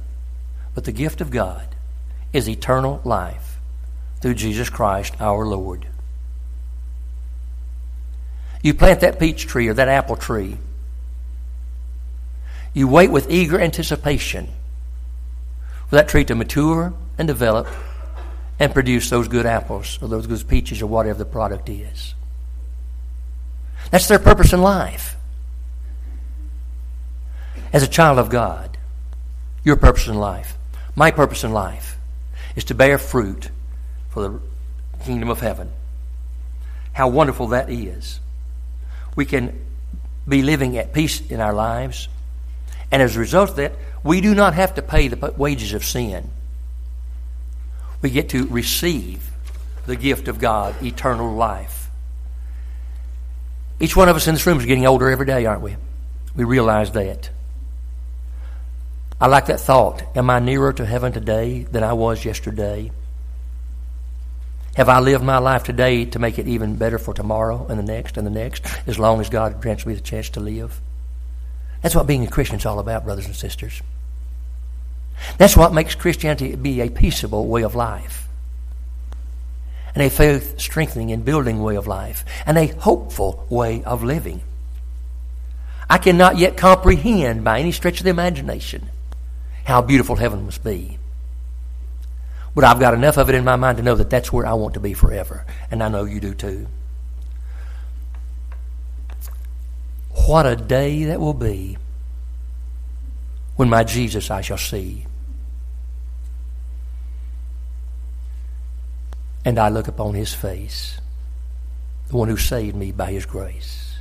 but 0.75 0.85
the 0.85 0.93
gift 0.93 1.21
of 1.21 1.31
God 1.31 1.69
is 2.33 2.49
eternal 2.49 3.01
life 3.05 3.59
through 4.21 4.35
Jesus 4.35 4.69
Christ 4.69 5.15
our 5.21 5.47
Lord. 5.47 5.87
You 8.63 8.75
plant 8.75 9.01
that 9.01 9.19
peach 9.19 9.47
tree 9.47 9.69
or 9.69 9.75
that 9.75 9.89
apple 9.89 10.17
tree. 10.17 10.57
You 12.73 12.89
wait 12.89 13.11
with 13.11 13.31
eager 13.31 13.61
anticipation 13.61 14.49
for 15.89 15.97
that 15.97 16.09
tree 16.09 16.25
to 16.25 16.35
mature 16.35 16.95
and 17.19 17.29
develop 17.29 17.69
and 18.59 18.73
produce 18.73 19.11
those 19.11 19.29
good 19.29 19.47
apples 19.47 19.99
or 20.01 20.09
those 20.09 20.27
good 20.27 20.49
peaches 20.49 20.81
or 20.81 20.87
whatever 20.87 21.19
the 21.19 21.25
product 21.25 21.69
is. 21.69 22.15
That's 23.95 24.09
their 24.09 24.19
purpose 24.19 24.53
in 24.53 24.61
life. 24.61 25.15
As 27.73 27.85
a 27.85 27.87
child 27.87 28.19
of 28.19 28.29
God, 28.29 28.77
your 29.63 29.77
purpose 29.77 30.09
in 30.09 30.17
life, 30.17 30.59
my 30.97 31.13
purpose 31.13 31.45
in 31.45 31.53
life, 31.53 31.97
is 32.57 32.65
to 32.65 32.75
bear 32.75 32.99
fruit 32.99 33.51
for 34.09 34.21
the 34.21 34.41
kingdom 35.05 35.31
of 35.31 35.39
heaven. 35.39 35.71
How 36.93 37.07
wonderful 37.07 37.47
that 37.47 37.71
is. 37.71 38.19
We 39.15 39.27
can 39.27 39.65
be 40.27 40.43
living 40.43 40.77
at 40.77 40.93
peace 40.93 41.21
in 41.31 41.39
our 41.39 41.53
lives, 41.55 42.09
and 42.91 43.01
as 43.01 43.15
a 43.15 43.21
result 43.21 43.51
of 43.51 43.57
that, 43.59 43.75
we 44.03 44.21
do 44.21 44.35
not 44.35 44.55
have 44.55 44.75
to 44.75 44.83
pay 44.83 45.07
the 45.07 45.33
wages 45.37 45.73
of 45.73 45.85
sin. 45.85 46.31
We 48.03 48.11
get 48.11 48.31
to 48.31 48.49
receive 48.49 49.31
the 49.87 49.95
gift 49.95 50.27
of 50.27 50.41
God, 50.41 50.83
eternal 50.83 51.33
life. 51.33 51.84
Each 53.85 53.95
one 53.95 54.09
of 54.09 54.17
us 54.17 54.27
in 54.27 54.33
this 54.33 54.47
room 54.47 54.59
is 54.59 54.65
getting 54.65 54.87
older 54.87 55.11
every 55.11 55.27
day, 55.27 55.45
aren't 55.45 55.61
we? 55.61 55.77
We 56.35 56.45
realize 56.45 56.93
that. 56.93 57.29
I 59.21 59.27
like 59.27 59.45
that 59.47 59.61
thought. 59.61 60.03
Am 60.17 60.31
I 60.31 60.39
nearer 60.39 60.73
to 60.73 60.87
heaven 60.87 61.13
today 61.13 61.65
than 61.65 61.85
I 61.85 61.93
was 61.93 62.25
yesterday? 62.25 62.91
Have 64.77 64.89
I 64.89 65.01
lived 65.01 65.23
my 65.23 65.37
life 65.37 65.65
today 65.65 66.07
to 66.07 66.19
make 66.19 66.39
it 66.39 66.49
even 66.49 66.77
better 66.77 66.99
for 66.99 67.13
tomorrow 67.13 67.67
and 67.69 67.79
the 67.79 67.83
next 67.83 68.17
and 68.17 68.27
the 68.27 68.31
next, 68.31 68.65
as 68.87 68.99
long 68.99 69.21
as 69.21 69.29
God 69.29 69.61
grants 69.61 69.85
me 69.85 69.93
the 69.93 70.01
chance 70.01 70.31
to 70.31 70.41
live? 70.41 70.81
That's 71.83 71.95
what 71.95 72.07
being 72.07 72.27
a 72.27 72.31
Christian 72.31 72.57
is 72.57 72.65
all 72.65 72.79
about, 72.79 73.05
brothers 73.05 73.27
and 73.27 73.37
sisters. 73.37 73.83
That's 75.37 75.59
what 75.59 75.75
makes 75.75 75.95
Christianity 75.95 76.57
be 76.57 76.81
a 76.81 76.89
peaceable 76.89 77.49
way 77.49 77.65
of 77.65 77.75
life, 77.75 78.24
and 79.95 80.03
a 80.03 80.11
faith 80.11 80.59
strengthening 80.59 81.13
and 81.13 81.25
building 81.25 81.63
way 81.63 81.77
of 81.77 81.87
life, 81.87 82.25
and 82.47 82.59
a 82.59 82.67
hopeful 82.67 83.47
way 83.49 83.83
of 83.85 84.03
living. 84.03 84.43
I 85.89 85.99
cannot 85.99 86.39
yet 86.39 86.57
comprehend 86.57 87.45
by 87.45 87.61
any 87.61 87.73
stretch 87.73 88.01
of 88.01 88.05
the 88.05 88.11
imagination 88.11 88.91
how 89.65 89.83
beautiful 89.83 90.17
heaven 90.17 90.45
must 90.45 90.65
be. 90.65 90.99
But 92.55 92.65
I've 92.65 92.81
got 92.81 92.95
enough 92.95 93.17
of 93.17 93.29
it 93.29 93.35
in 93.35 93.45
my 93.45 93.57
mind 93.57 93.79
to 93.79 93.85
know 93.85 93.95
that 93.97 94.11
that's 94.11 94.33
where 94.33 94.47
I 94.47 94.55
want 94.55 94.75
to 94.75 94.81
be 94.81 94.95
forever. 94.95 95.45
And 95.71 95.83
I 95.83 95.89
know 95.89 96.05
you 96.05 96.21
do 96.21 96.35
too. 96.35 96.67
What 100.27 100.47
a 100.47 100.55
day 100.55 101.05
that 101.05 101.21
will 101.21 101.35
be 101.35 101.77
when 103.57 103.69
my 103.69 103.85
Jesus 103.85 104.31
I 104.31 104.41
shall 104.41 104.59
see. 104.59 105.07
And 109.45 109.59
I 109.59 109.69
look 109.69 109.89
upon 109.89 110.15
his 110.15 110.33
face, 110.33 111.01
the 112.09 112.17
one 112.17 112.29
who 112.29 112.37
saved 112.37 112.77
me 112.77 112.93
by 112.93 113.13
his 113.13 113.27
grace. 113.27 113.99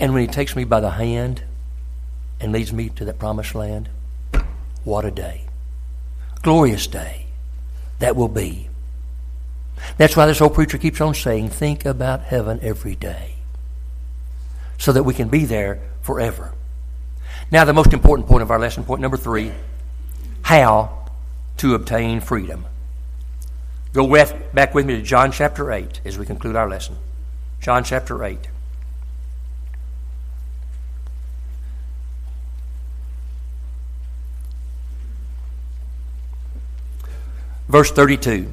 And 0.00 0.12
when 0.12 0.22
he 0.22 0.28
takes 0.28 0.54
me 0.54 0.64
by 0.64 0.80
the 0.80 0.90
hand 0.90 1.42
and 2.40 2.52
leads 2.52 2.72
me 2.72 2.88
to 2.90 3.04
that 3.04 3.18
promised 3.18 3.54
land, 3.54 3.88
what 4.84 5.04
a 5.04 5.10
day. 5.10 5.42
Glorious 6.42 6.86
day 6.86 7.26
that 7.98 8.16
will 8.16 8.28
be. 8.28 8.68
That's 9.96 10.16
why 10.16 10.26
this 10.26 10.40
old 10.40 10.54
preacher 10.54 10.78
keeps 10.78 11.00
on 11.00 11.14
saying, 11.14 11.50
think 11.50 11.84
about 11.84 12.22
heaven 12.22 12.58
every 12.62 12.94
day 12.94 13.34
so 14.76 14.92
that 14.92 15.02
we 15.02 15.14
can 15.14 15.28
be 15.28 15.44
there 15.44 15.80
forever. 16.02 16.52
Now, 17.50 17.64
the 17.64 17.72
most 17.72 17.92
important 17.92 18.28
point 18.28 18.42
of 18.42 18.50
our 18.50 18.58
lesson, 18.58 18.84
point 18.84 19.00
number 19.00 19.16
three 19.16 19.52
how 20.42 20.97
to 21.58 21.74
obtain 21.74 22.20
freedom. 22.20 22.64
Go 23.92 24.04
with, 24.04 24.34
back 24.54 24.74
with 24.74 24.86
me 24.86 24.96
to 24.96 25.02
John 25.02 25.32
chapter 25.32 25.72
8 25.72 26.02
as 26.04 26.18
we 26.18 26.26
conclude 26.26 26.56
our 26.56 26.68
lesson. 26.68 26.96
John 27.60 27.84
chapter 27.84 28.24
8. 28.24 28.48
Verse 37.68 37.90
32. 37.90 38.50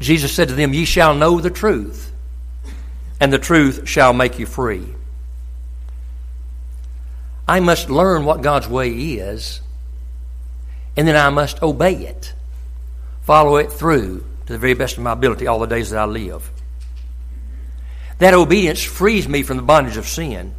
Jesus 0.00 0.32
said 0.32 0.48
to 0.48 0.54
them, 0.54 0.72
Ye 0.72 0.84
shall 0.84 1.14
know 1.14 1.40
the 1.40 1.50
truth, 1.50 2.12
and 3.20 3.32
the 3.32 3.38
truth 3.38 3.86
shall 3.88 4.12
make 4.12 4.38
you 4.38 4.46
free. 4.46 4.94
I 7.48 7.60
must 7.60 7.88
learn 7.88 8.26
what 8.26 8.42
God's 8.42 8.68
way 8.68 8.90
is, 8.90 9.62
and 10.96 11.08
then 11.08 11.16
I 11.16 11.30
must 11.30 11.62
obey 11.62 11.94
it, 11.94 12.34
follow 13.22 13.56
it 13.56 13.72
through 13.72 14.24
to 14.46 14.52
the 14.52 14.58
very 14.58 14.74
best 14.74 14.98
of 14.98 15.02
my 15.02 15.12
ability 15.12 15.46
all 15.46 15.58
the 15.58 15.66
days 15.66 15.90
that 15.90 15.98
I 15.98 16.04
live. 16.04 16.50
That 18.18 18.34
obedience 18.34 18.82
frees 18.82 19.26
me 19.26 19.42
from 19.42 19.56
the 19.56 19.62
bondage 19.62 19.96
of 19.96 20.06
sin, 20.06 20.54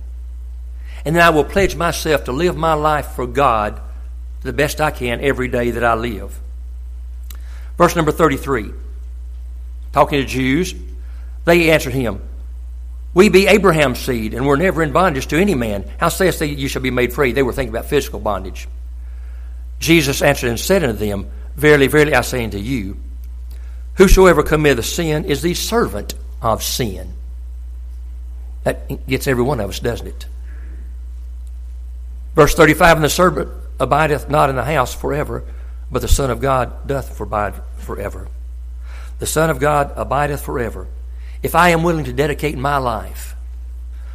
and 1.06 1.16
then 1.16 1.22
I 1.22 1.30
will 1.30 1.44
pledge 1.44 1.76
myself 1.76 2.24
to 2.24 2.32
live 2.32 2.58
my 2.58 2.74
life 2.74 3.12
for 3.12 3.28
God 3.28 3.80
the 4.42 4.54
best 4.54 4.82
I 4.82 4.90
can 4.90 5.22
every 5.22 5.48
day 5.48 5.72
that 5.72 5.84
I 5.84 5.94
live. 5.94 6.40
Verse 7.78 7.96
number 7.96 8.12
33 8.12 8.72
talking 9.92 10.20
to 10.20 10.26
Jews, 10.26 10.76
they 11.46 11.72
answered 11.72 11.94
him, 11.94 12.22
We 13.20 13.28
be 13.28 13.48
Abraham's 13.48 14.00
seed, 14.00 14.34
and 14.34 14.48
we're 14.48 14.56
never 14.56 14.82
in 14.82 14.94
bondage 14.94 15.28
to 15.28 15.38
any 15.38 15.54
man. 15.54 15.84
How 15.98 16.08
sayest 16.08 16.40
thou 16.40 16.46
you 16.46 16.70
shall 16.70 16.82
be 16.82 16.90
made 16.90 17.12
free? 17.12 17.34
They 17.34 17.44
were 17.44 17.52
thinking 17.52 17.76
about 17.76 17.90
physical 17.90 18.22
bondage. 18.22 18.66
Jesus 19.78 20.22
answered 20.22 20.48
and 20.48 20.58
said 20.58 20.86
unto 20.86 20.98
them, 20.98 21.30
Verily, 21.54 21.88
verily, 21.88 22.16
I 22.16 22.22
say 22.22 22.46
unto 22.46 22.58
you, 22.58 22.96
whosoever 23.96 24.42
committeth 24.42 24.86
sin 24.86 25.26
is 25.26 25.42
the 25.42 25.54
servant 25.54 26.16
of 26.42 26.64
sin. 26.64 27.12
That 28.64 29.06
gets 29.06 29.28
every 29.28 29.44
one 29.44 29.60
of 29.60 29.70
us, 29.70 29.82
doesn't 29.82 30.08
it? 30.08 30.26
Verse 32.36 32.56
35 32.56 32.96
And 32.96 33.04
the 33.04 33.10
servant 33.10 33.50
abideth 33.82 34.30
not 34.30 34.50
in 34.50 34.56
the 34.56 34.64
house 34.64 34.96
forever, 34.96 35.44
but 35.92 36.02
the 36.02 36.08
Son 36.08 36.32
of 36.32 36.40
God 36.40 36.88
doth 36.88 37.20
abide 37.20 37.56
forever. 37.80 38.30
The 39.20 39.28
Son 39.28 39.50
of 39.50 39.60
God 39.60 39.92
abideth 39.98 40.42
forever. 40.42 40.88
If 41.42 41.56
I 41.56 41.70
am 41.70 41.84
willing 41.84 42.06
to 42.06 42.14
dedicate 42.14 42.58
my 42.58 42.78
life 42.78 43.36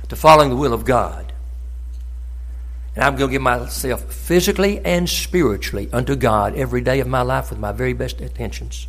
to 0.08 0.16
following 0.16 0.50
the 0.50 0.56
will 0.56 0.74
of 0.74 0.84
God, 0.84 1.32
and 2.94 3.02
I'm 3.02 3.16
going 3.16 3.30
to 3.30 3.32
give 3.32 3.42
myself 3.42 4.02
physically 4.12 4.78
and 4.84 5.08
spiritually 5.08 5.88
unto 5.92 6.14
God 6.14 6.54
every 6.54 6.80
day 6.80 7.00
of 7.00 7.08
my 7.08 7.22
life 7.22 7.50
with 7.50 7.58
my 7.58 7.72
very 7.72 7.92
best 7.92 8.20
intentions, 8.20 8.86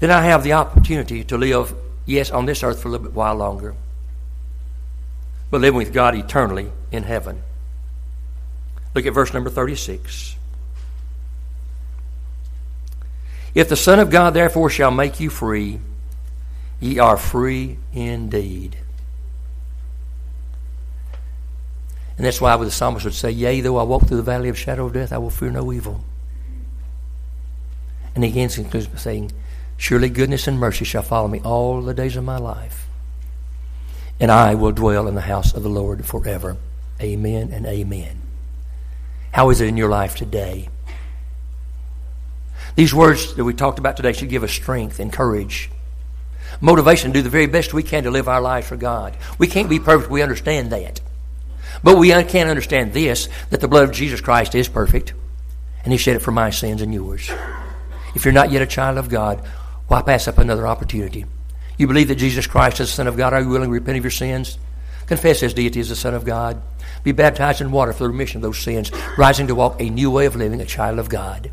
then 0.00 0.10
I 0.10 0.22
have 0.24 0.42
the 0.42 0.54
opportunity 0.54 1.22
to 1.24 1.38
live, 1.38 1.74
yes, 2.06 2.30
on 2.30 2.46
this 2.46 2.62
earth 2.62 2.82
for 2.82 2.88
a 2.88 2.90
little 2.90 3.06
bit 3.06 3.14
while 3.14 3.34
longer, 3.36 3.74
but 5.50 5.60
living 5.60 5.78
with 5.78 5.92
God 5.92 6.14
eternally 6.14 6.72
in 6.90 7.04
heaven. 7.04 7.42
Look 8.94 9.06
at 9.06 9.12
verse 9.12 9.32
number 9.32 9.50
36. 9.50 10.36
If 13.54 13.68
the 13.68 13.76
Son 13.76 14.00
of 14.00 14.10
God 14.10 14.34
therefore 14.34 14.70
shall 14.70 14.90
make 14.90 15.20
you 15.20 15.30
free, 15.30 15.78
ye 16.84 16.98
are 16.98 17.16
free 17.16 17.78
indeed. 17.94 18.76
And 22.16 22.26
that's 22.26 22.40
why 22.40 22.56
the 22.56 22.70
psalmist 22.70 23.04
would 23.06 23.14
say, 23.14 23.30
Yea, 23.30 23.62
though 23.62 23.78
I 23.78 23.82
walk 23.82 24.06
through 24.06 24.18
the 24.18 24.22
valley 24.22 24.50
of 24.50 24.58
shadow 24.58 24.86
of 24.86 24.92
death, 24.92 25.12
I 25.12 25.18
will 25.18 25.30
fear 25.30 25.50
no 25.50 25.72
evil. 25.72 26.04
And 28.14 28.22
he 28.22 28.30
again 28.30 28.50
concludes 28.50 28.86
by 28.86 28.98
saying, 28.98 29.32
Surely 29.76 30.08
goodness 30.10 30.46
and 30.46 30.58
mercy 30.58 30.84
shall 30.84 31.02
follow 31.02 31.26
me 31.26 31.40
all 31.40 31.80
the 31.80 31.94
days 31.94 32.16
of 32.16 32.22
my 32.22 32.36
life. 32.36 32.86
And 34.20 34.30
I 34.30 34.54
will 34.54 34.70
dwell 34.70 35.08
in 35.08 35.16
the 35.16 35.22
house 35.22 35.54
of 35.54 35.62
the 35.62 35.68
Lord 35.68 36.04
forever. 36.04 36.56
Amen 37.00 37.50
and 37.50 37.66
amen. 37.66 38.20
How 39.32 39.50
is 39.50 39.60
it 39.60 39.68
in 39.68 39.76
your 39.76 39.88
life 39.88 40.14
today? 40.14 40.68
These 42.76 42.94
words 42.94 43.34
that 43.34 43.44
we 43.44 43.54
talked 43.54 43.78
about 43.78 43.96
today 43.96 44.12
should 44.12 44.28
give 44.28 44.44
us 44.44 44.52
strength 44.52 45.00
and 45.00 45.12
courage, 45.12 45.70
motivation 46.60 47.12
to 47.12 47.18
do 47.18 47.22
the 47.22 47.30
very 47.30 47.46
best 47.46 47.74
we 47.74 47.82
can 47.82 48.04
to 48.04 48.10
live 48.10 48.28
our 48.28 48.40
lives 48.40 48.66
for 48.66 48.76
God. 48.76 49.16
We 49.38 49.46
can't 49.46 49.68
be 49.68 49.78
perfect, 49.78 50.10
we 50.10 50.22
understand 50.22 50.70
that. 50.70 51.00
But 51.82 51.98
we 51.98 52.10
can't 52.10 52.48
understand 52.48 52.92
this 52.92 53.28
that 53.50 53.60
the 53.60 53.68
blood 53.68 53.84
of 53.84 53.92
Jesus 53.92 54.20
Christ 54.20 54.54
is 54.54 54.68
perfect, 54.68 55.12
and 55.84 55.92
He 55.92 55.98
shed 55.98 56.16
it 56.16 56.22
for 56.22 56.32
my 56.32 56.50
sins 56.50 56.82
and 56.82 56.94
yours. 56.94 57.30
If 58.14 58.24
you're 58.24 58.32
not 58.32 58.52
yet 58.52 58.62
a 58.62 58.66
child 58.66 58.96
of 58.96 59.08
God, 59.08 59.44
why 59.88 60.02
pass 60.02 60.28
up 60.28 60.38
another 60.38 60.66
opportunity? 60.66 61.26
You 61.76 61.86
believe 61.86 62.08
that 62.08 62.14
Jesus 62.16 62.46
Christ 62.46 62.80
is 62.80 62.88
the 62.88 62.94
Son 62.94 63.06
of 63.06 63.16
God. 63.16 63.32
Are 63.32 63.40
you 63.40 63.48
willing 63.48 63.68
to 63.68 63.72
repent 63.72 63.98
of 63.98 64.04
your 64.04 64.10
sins? 64.10 64.58
Confess 65.06 65.40
His 65.40 65.54
deity 65.54 65.80
as 65.80 65.88
the 65.88 65.96
Son 65.96 66.14
of 66.14 66.24
God. 66.24 66.62
Be 67.02 67.12
baptized 67.12 67.60
in 67.60 67.70
water 67.70 67.92
for 67.92 68.04
the 68.04 68.10
remission 68.10 68.38
of 68.38 68.42
those 68.42 68.58
sins, 68.58 68.90
rising 69.18 69.48
to 69.48 69.54
walk 69.54 69.80
a 69.80 69.90
new 69.90 70.10
way 70.10 70.26
of 70.26 70.36
living, 70.36 70.60
a 70.60 70.64
child 70.64 70.98
of 70.98 71.08
God. 71.08 71.50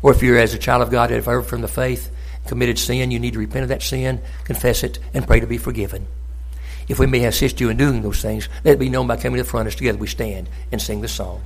Or 0.00 0.12
if 0.12 0.22
you're 0.22 0.38
as 0.38 0.54
a 0.54 0.58
child 0.58 0.82
of 0.82 0.90
God, 0.90 1.10
have 1.10 1.28
ever 1.28 1.42
from 1.42 1.60
the 1.60 1.68
faith 1.68 2.10
committed 2.46 2.78
sin, 2.78 3.10
you 3.10 3.18
need 3.18 3.34
to 3.34 3.38
repent 3.38 3.62
of 3.62 3.68
that 3.68 3.82
sin, 3.82 4.20
confess 4.44 4.82
it, 4.82 4.98
and 5.14 5.26
pray 5.26 5.40
to 5.40 5.46
be 5.46 5.58
forgiven. 5.58 6.06
If 6.88 6.98
we 6.98 7.06
may 7.06 7.24
assist 7.24 7.60
you 7.60 7.68
in 7.68 7.76
doing 7.76 8.02
those 8.02 8.20
things, 8.20 8.48
let 8.64 8.74
it 8.74 8.78
be 8.78 8.88
known 8.88 9.06
by 9.06 9.16
coming 9.16 9.36
to 9.38 9.44
the 9.44 9.48
front 9.48 9.68
as 9.68 9.76
together 9.76 9.98
we 9.98 10.08
stand 10.08 10.48
and 10.70 10.82
sing 10.82 11.00
the 11.00 11.08
song. 11.08 11.42